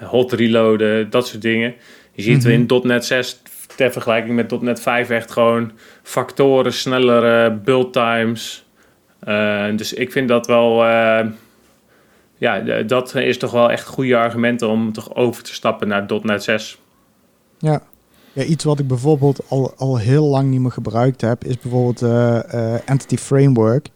[0.04, 1.74] hot reloaden, dat soort dingen.
[2.12, 2.68] Je ziet mm -hmm.
[2.70, 3.42] in .NET 6
[3.76, 5.72] ter vergelijking met .NET 5 echt gewoon
[6.04, 8.66] factoren, snellere build times.
[9.28, 10.86] Uh, dus ik vind dat wel...
[10.86, 11.26] Uh,
[12.38, 16.44] ja, dat is toch wel echt goede argumenten om toch over te stappen naar .NET
[16.44, 16.78] 6.
[17.58, 17.82] Ja.
[18.34, 22.02] Ja, iets wat ik bijvoorbeeld al, al heel lang niet meer gebruikt heb, is bijvoorbeeld
[22.02, 23.88] uh, Entity Framework.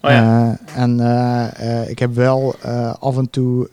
[0.00, 2.54] Oh uh, en uh, ik heb wel
[2.98, 3.68] af en toe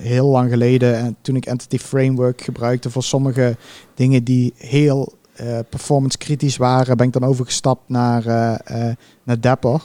[0.00, 3.56] heel lang geleden, toen ik Entity Framework gebruikte voor sommige
[3.94, 5.12] dingen die heel
[5.68, 8.24] performance kritisch waren, ben ik dan overgestapt naar,
[9.22, 9.82] naar Dapper.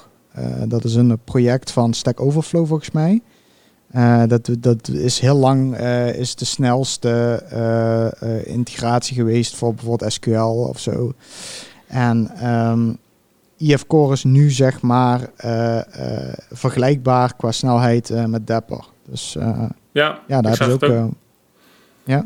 [0.68, 3.22] dat is een project van Stack Overflow volgens mij.
[4.28, 5.78] dat, dat is heel lang
[6.16, 7.44] is de snelste
[8.46, 11.14] integratie geweest voor bijvoorbeeld SQL of zo.
[11.88, 12.98] En um,
[13.58, 18.86] IF Core is nu zeg maar uh, uh, vergelijkbaar qua snelheid uh, met Dapper.
[19.10, 19.34] Dus
[19.92, 21.12] ja, ja, daar hebben ze ook.
[22.04, 22.26] ja.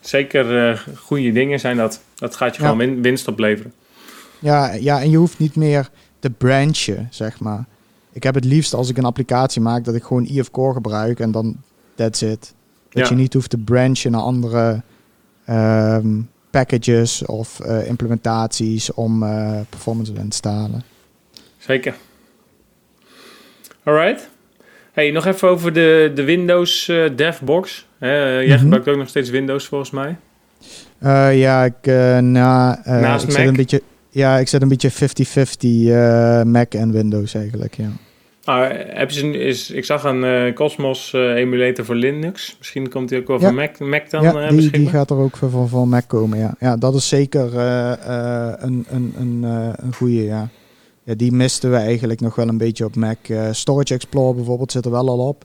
[0.00, 2.00] Zeker goede dingen zijn dat.
[2.14, 2.68] Dat gaat je ja.
[2.68, 3.72] gewoon win winst opleveren.
[4.38, 7.64] Ja, ja, en je hoeft niet meer te branchen, zeg maar.
[8.12, 11.20] Ik heb het liefst als ik een applicatie maak dat ik gewoon IF Core gebruik
[11.20, 11.56] en dan
[11.94, 12.54] that's it.
[12.88, 13.08] Dat ja.
[13.08, 14.82] je niet hoeft te branchen naar andere
[15.48, 20.82] um, packages of uh, implementaties om uh, performance te halen.
[21.58, 21.94] Zeker.
[23.82, 24.28] Alright.
[24.92, 27.86] Hey, nog even over de, de Windows uh, DevBox.
[27.98, 28.58] jij mm -hmm.
[28.58, 30.16] gebruikt ook nog steeds Windows volgens mij.
[31.36, 31.86] ja, ik,
[32.22, 33.38] na, Naast ik Mac?
[33.38, 34.90] zet een beetje, ja, ik zet een beetje
[36.42, 37.90] 50-50 Mac en Windows eigenlijk, ja.
[38.50, 42.54] Ah, heb je, is, ik zag een uh, Cosmos uh, emulator voor Linux.
[42.58, 43.46] Misschien komt die ook wel ja.
[43.46, 46.54] van Mac, Mac dan ja, die, die gaat er ook van, van Mac komen, ja.
[46.58, 47.92] Ja, dat is zeker uh,
[48.56, 49.42] een, een, een,
[49.76, 50.48] een goede, ja.
[51.02, 51.14] ja.
[51.14, 53.18] Die misten we eigenlijk nog wel een beetje op Mac.
[53.50, 55.44] Storage Explorer bijvoorbeeld zit er wel al op.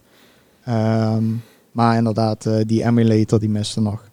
[0.69, 4.09] Um, maar inderdaad, die emulator die miste nog.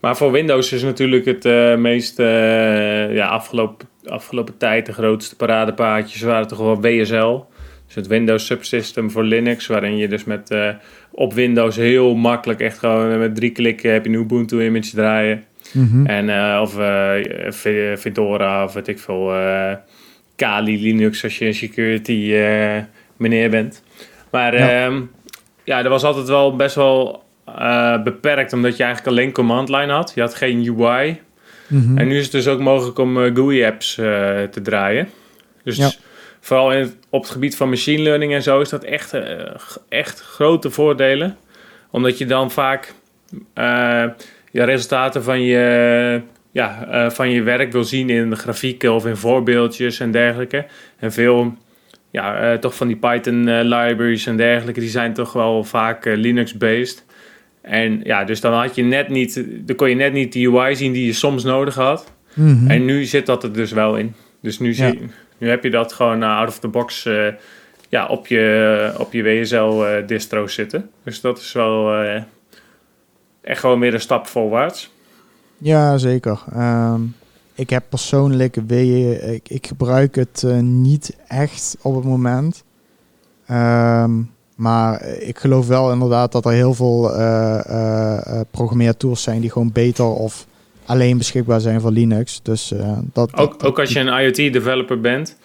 [0.00, 1.44] Maar voor Windows is natuurlijk het
[1.78, 7.52] meest ja, afgelopen, afgelopen tijd de grootste paradepaadjes waren toch wel WSL.
[7.94, 10.68] Dus het Windows Subsystem voor Linux, waarin je dus met uh,
[11.10, 15.44] op Windows heel makkelijk echt gewoon met drie klikken heb je een Ubuntu image draaien.
[15.72, 16.06] Mm -hmm.
[16.06, 16.78] En uh, of
[17.66, 19.32] uh, Fedora of weet ik veel
[20.36, 22.34] Kali Linux als je een security
[23.16, 23.82] meneer bent.
[24.30, 24.86] Maar ja.
[24.86, 25.10] Um,
[25.64, 27.24] ja, dat was altijd wel best wel
[28.04, 30.12] beperkt, omdat je eigenlijk alleen command line had.
[30.14, 31.20] Je had geen UI.
[31.66, 31.98] Mm -hmm.
[31.98, 35.08] En nu is het dus ook mogelijk om GUI apps te draaien.
[35.62, 35.90] Dus ja
[36.44, 39.54] vooral in het- op het gebied van machine learning en zo is dat echt, eh,
[39.88, 41.36] echt grote voordelen.
[41.90, 42.92] Omdat je dan vaak
[43.54, 44.04] eh,
[44.50, 46.20] je resultaten van je,
[46.50, 50.66] ja, eh, van je werk wil zien in grafieken of in voorbeeldjes en dergelijke.
[50.98, 51.54] En veel,
[52.10, 57.04] ja, toch van die Python libraries en dergelijke, die zijn toch wel vaak Linux-based.
[57.62, 60.76] En ja, dus dan had je net niet, dan kon je net niet de UI
[60.76, 62.12] zien die je soms nodig had.
[62.34, 62.70] Mhm.
[62.70, 64.14] En nu zit dat er dus wel in.
[64.42, 65.06] Dus nu, zie, Ja.
[65.38, 67.26] Nu heb je dat gewoon eh, out of the box eh,
[67.88, 70.90] ja, op je, op je WSL-distro zitten.
[71.02, 72.22] Dus dat is wel eh,
[73.40, 74.92] echt gewoon weer een stap voorwaarts.
[75.58, 76.40] Ja, zeker.
[76.52, 77.00] Ehm,
[77.54, 82.64] ik heb persoonlijk, ik, ik gebruik het eh, niet echt op het moment.
[83.46, 84.20] Ehm,
[84.54, 89.50] maar ik geloof wel inderdaad dat er heel veel eh eh, eh, programmeertools zijn die
[89.50, 90.46] gewoon beter of
[90.86, 92.40] alleen beschikbaar zijn voor Linux.
[92.42, 95.38] Dus eh, dat, Ook, dat- ook als je een IoT-developer bent,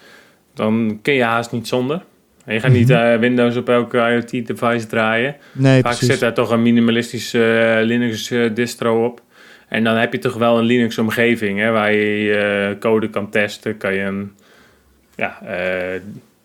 [0.54, 2.02] dan kun je haast niet zonder.
[2.44, 2.98] En je gaat niet Mhm.
[2.98, 5.36] eh, Windows op elke IoT-device draaien.
[5.52, 6.06] nee, Vaak precies.
[6.08, 9.22] zit daar toch een minimalistische eh, Linux-distro op.
[9.68, 13.76] En dan heb je toch wel een Linux-omgeving hè, waar je code kan testen.
[13.76, 14.34] Kan je hem
[15.16, 15.38] ja,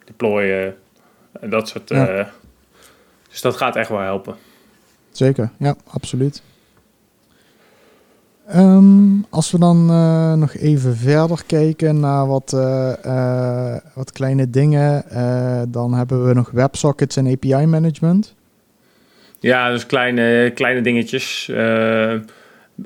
[0.05, 0.75] deployen.
[1.41, 1.89] en Dat soort.
[1.89, 2.31] Ja.
[3.29, 4.35] dus dat gaat echt wel helpen.
[5.11, 6.41] Zeker, ja, absoluut.
[8.47, 14.49] Ehm, als we dan eh, nog even verder kijken naar wat, eh, eh, wat kleine
[14.49, 15.03] dingen,
[15.71, 18.35] dan hebben we nog WebSockets en API management.
[19.39, 21.51] Ja, dus kleine, kleine dingetjes.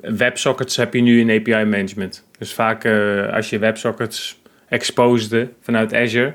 [0.00, 2.24] Websockets heb je nu in API management.
[2.38, 2.86] Dus vaak
[3.32, 6.34] als je websockets exposede vanuit Azure.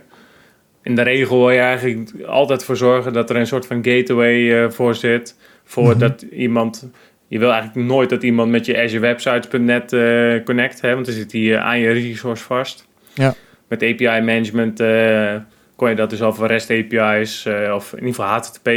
[0.84, 4.71] In de regel wil je eigenlijk altijd voor zorgen dat er een soort van gateway
[4.71, 5.36] voor zit.
[5.63, 6.89] Voordat iemand.
[7.36, 10.81] Je wil eigenlijk nooit dat iemand met je Azure Websites.net eh connect.
[10.81, 12.88] Hè, want dan zit hij eh, aan je resource vast.
[13.13, 13.33] Ja.
[13.67, 15.36] Met API management eh,
[15.75, 18.69] kon je dat dus al voor REST API's of in ieder geval HTTP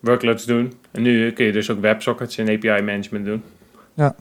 [0.00, 0.72] workloads doen.
[0.90, 3.42] En nu kun je dus ook WebSockets en API management doen.
[3.94, 4.14] Ja.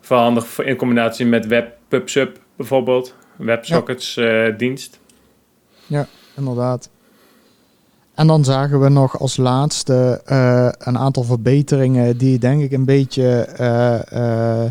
[0.00, 3.16] Vooral handig voor- in combinatie met WebPubSub bijvoorbeeld.
[3.36, 4.20] WebSockets
[4.56, 5.00] dienst.
[6.36, 6.90] Inderdaad.
[8.20, 12.84] En dan zagen we nog als laatste eh, een aantal verbeteringen die denk ik een
[12.84, 14.70] beetje eh, eh,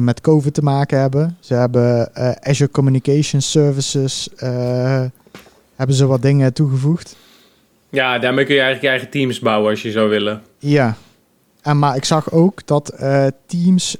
[0.00, 1.36] met COVID te maken hebben.
[1.40, 2.10] Ze hebben
[2.42, 4.28] Azure Communication Services,
[5.76, 7.16] hebben ze wat dingen toegevoegd.
[7.88, 10.42] Ja, daarmee kun je eigenlijk je eigen teams bouwen als je zou willen.
[10.58, 10.96] Ja.
[11.62, 12.96] En, maar ik zag ook dat
[13.46, 13.96] Teams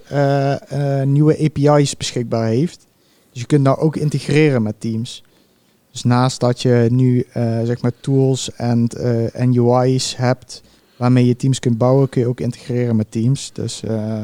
[1.04, 2.86] nieuwe API's beschikbaar heeft.
[3.32, 5.22] Dus je kunt nou ook integreren met Teams.
[5.98, 10.62] Dus naast dat je nu eh, zeg maar tools en, eh, en UI's hebt
[10.96, 13.52] waarmee je Teams kunt bouwen, kun je ook integreren met Teams.
[13.52, 14.22] Dus eh,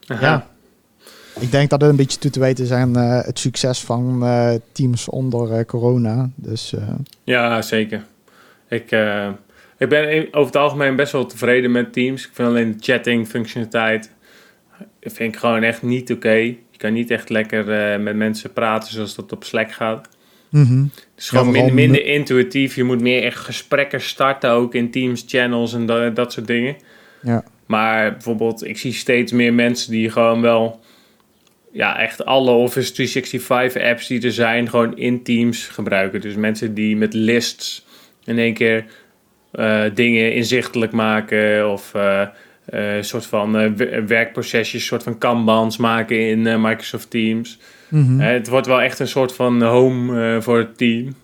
[0.00, 0.46] ja,
[1.40, 4.54] ik denk dat het een beetje toe te wijten zijn eh, het succes van eh,
[4.72, 6.30] Teams onder eh, corona.
[6.34, 6.88] Dus eh,
[7.24, 8.04] Ja, zeker.
[8.68, 9.28] Ik, eh,
[9.78, 12.26] ik ben over het algemeen best wel tevreden met Teams.
[12.26, 14.10] Ik vind alleen de chatting functionaliteit
[15.00, 16.34] vind ik gewoon echt niet oké.
[16.70, 20.08] Je kan niet echt lekker eh, met mensen praten zoals dat op Slack gaat.
[20.48, 20.82] Mhm.
[20.82, 22.74] Het is gewoon Ja, minder, intuïtief.
[22.74, 26.76] Je moet meer echt gesprekken starten, ook in Teams channels en dat, dat soort dingen.
[27.22, 27.44] Ja.
[27.66, 30.80] Maar bijvoorbeeld, ik zie steeds meer mensen die gewoon wel...
[31.72, 36.20] Ja, echt alle Office 365 apps die er zijn, gewoon in Teams gebruiken.
[36.20, 37.84] Dus mensen die met lists
[38.24, 38.84] in één keer
[39.52, 41.70] eh, dingen inzichtelijk maken...
[41.72, 42.22] of eh,
[42.64, 47.58] eh, een soort van eh, w- werkprocesjes, soort van kanbans maken in eh, Microsoft Teams...
[47.88, 48.20] Mhm.
[48.20, 51.14] Eh, het wordt wel echt een soort van home eh, voor het team.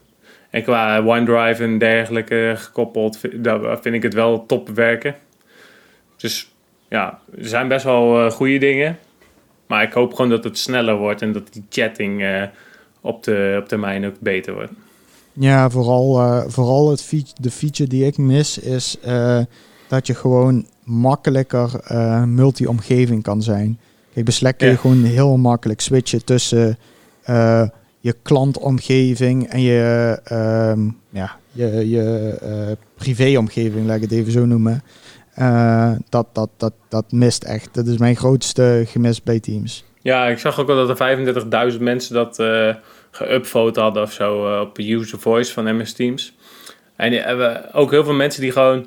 [0.50, 5.14] En qua OneDrive en dergelijke gekoppeld, daar vind ik het wel top werken.
[6.16, 6.52] Dus
[6.88, 8.98] ja, er zijn best wel eh, goede dingen.
[9.66, 12.24] Maar ik hoop gewoon dat het sneller wordt en dat die chatting
[13.00, 14.72] op, de, op termijn ook beter wordt.
[15.32, 18.98] Ja, vooral, vooral het feature, de feature die ik mis is
[19.88, 23.78] dat je gewoon makkelijker eh, multi-omgeving kan zijn.
[24.12, 24.78] Kijk, bij Slack kun je Ja.
[24.78, 26.78] gewoon heel makkelijk switchen tussen
[27.22, 27.68] eh,
[28.00, 34.46] je klantomgeving en je, ehm, ja, je, je eh, privéomgeving, laat ik het even zo
[34.46, 34.82] noemen.
[35.34, 37.68] Eh, dat, dat, dat, dat mist echt.
[37.72, 39.84] Dat is mijn grootste gemis bij Teams.
[40.00, 42.74] Ja, ik zag ook al dat er 35.000 mensen dat eh
[43.12, 46.34] geüpvote hadden of zo op user voice van MS Teams.
[46.96, 47.24] En
[47.72, 48.86] ook heel veel mensen die gewoon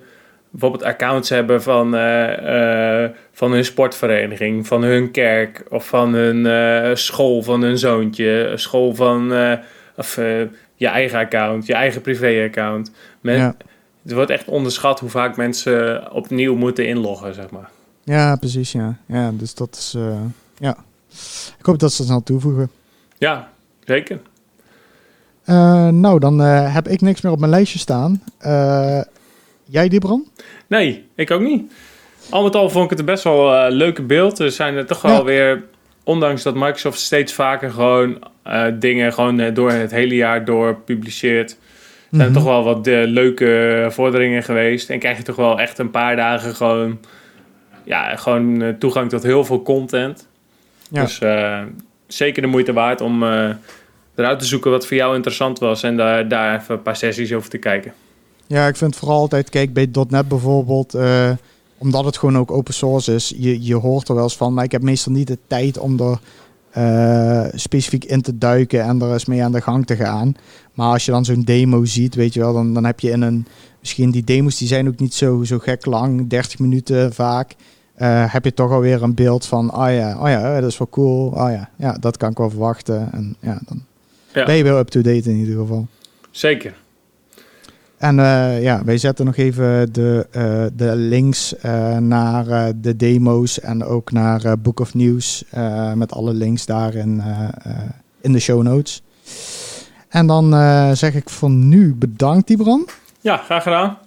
[0.56, 6.46] bijvoorbeeld accounts hebben van, eh, eh, van hun sportvereniging, van hun kerk of van hun
[6.46, 9.34] eh, school van hun zoontje, school van
[9.96, 10.16] of,
[10.76, 12.92] je eigen account, je eigen privé-account.
[13.22, 13.56] Ja.
[14.04, 17.70] Het wordt echt onderschat hoe vaak mensen opnieuw moeten inloggen, zeg maar.
[18.04, 18.72] Ja, precies.
[18.72, 19.98] Ja, ja dus dat is.
[20.58, 20.78] ja.
[21.60, 22.70] Ik hoop dat ze het snel toevoegen.
[23.18, 23.50] Ja,
[23.86, 24.22] Zeker.
[25.92, 28.22] Nou, dan heb ik niks meer op mijn lijstje staan.
[29.68, 30.28] Uh, jij, Dibran?
[30.68, 31.74] Nee, ik ook niet.
[32.30, 34.40] Al met al vond ik het een best wel leuke beeld.
[34.40, 35.64] Er zijn er toch wel weer,
[36.04, 38.24] ondanks dat Microsoft steeds vaker gewoon
[38.74, 41.58] dingen gewoon door het hele jaar door publiceert,
[42.10, 42.38] zijn er mhm.
[42.38, 44.90] toch wel wat leuke vorderingen geweest.
[44.90, 47.00] En krijg je toch wel echt een paar dagen gewoon,
[47.84, 50.28] ja, gewoon toegang tot heel veel content.
[50.90, 51.02] Ja.
[51.02, 51.20] Dus
[52.08, 53.24] zeker de moeite waard om
[54.16, 57.34] eruit te zoeken wat voor jou interessant was en daar, daar even een paar sessies
[57.34, 57.94] over te kijken.
[58.48, 61.32] Ja, ik vind vooral altijd, kijk bij .NET bijvoorbeeld, uh,
[61.78, 64.64] omdat het gewoon ook open source is, je, je hoort er wel eens van, maar
[64.64, 66.20] ik heb meestal niet de tijd om er
[66.78, 70.36] uh, specifiek in te duiken en er eens mee aan de gang te gaan.
[70.74, 73.22] Maar als je dan zo'n demo ziet, weet je wel, dan, dan heb je in
[73.22, 73.48] een,
[73.80, 77.56] misschien die demos die zijn ook niet zo, zo gek lang, 30 minuten vaak.
[77.98, 80.90] Uh, heb je toch alweer een beeld van, oh ja, oh ja, dat is wel
[80.90, 81.28] cool.
[81.28, 83.10] Oh ja, ja, dat kan ik wel verwachten.
[83.12, 83.84] En ja, dan
[84.34, 84.46] ja.
[84.46, 85.88] ben je wel up-to-date in ieder geval.
[86.32, 86.76] Zeker.
[87.98, 93.60] En uh, ja, wij zetten nog even de, uh, de links uh, naar de demo's
[93.60, 95.44] en ook naar Book of News
[95.96, 97.24] met alle links daarin
[98.22, 99.04] in de show notes.
[100.10, 100.52] En dan
[100.96, 102.88] zeg ik voor nu bedankt, Tibran.
[103.22, 103.98] Ja, graag gedaan.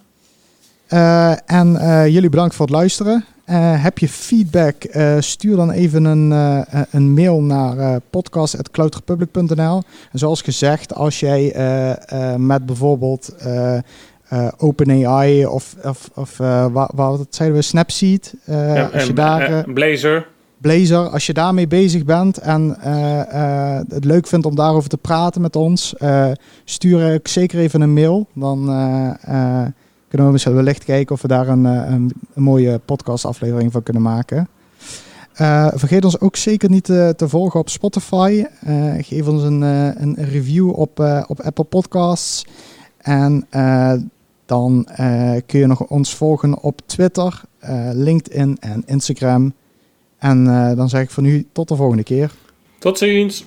[1.45, 1.71] en
[2.11, 3.25] jullie bedankt voor het luisteren.
[3.49, 4.75] Uh, heb je feedback?
[4.95, 9.81] Uh, stuur dan even een, uh, een mail naar podcast.cloudrepublic.nl.
[10.11, 11.55] En zoals gezegd, als jij
[12.37, 13.35] met bijvoorbeeld
[14.57, 16.37] OpenAI of, of, of
[16.71, 20.27] wat, wat zeiden we, Snapseed, ja, als je daar, Blazer.
[20.57, 22.75] Blazer, als je daarmee bezig bent en
[23.89, 25.93] het leuk vindt om daarover te praten met ons,
[26.63, 28.27] stuur ik zeker even een mail.
[28.33, 28.69] Dan
[30.09, 34.01] kunnen we wellicht kijken of we daar een, eh, een, een mooie podcastaflevering van kunnen
[34.01, 34.47] maken.
[35.41, 38.45] Uh, vergeet ons ook zeker niet te, te volgen op Spotify.
[38.97, 42.45] Geef ons een, een review op, op Apple Podcasts.
[42.97, 43.47] En
[44.45, 44.87] dan
[45.45, 47.41] kun je nog ons volgen op Twitter,
[47.93, 49.53] LinkedIn en Instagram.
[50.17, 50.43] En
[50.75, 52.31] dan zeg ik voor nu tot de volgende keer.
[52.79, 53.45] Tot ziens.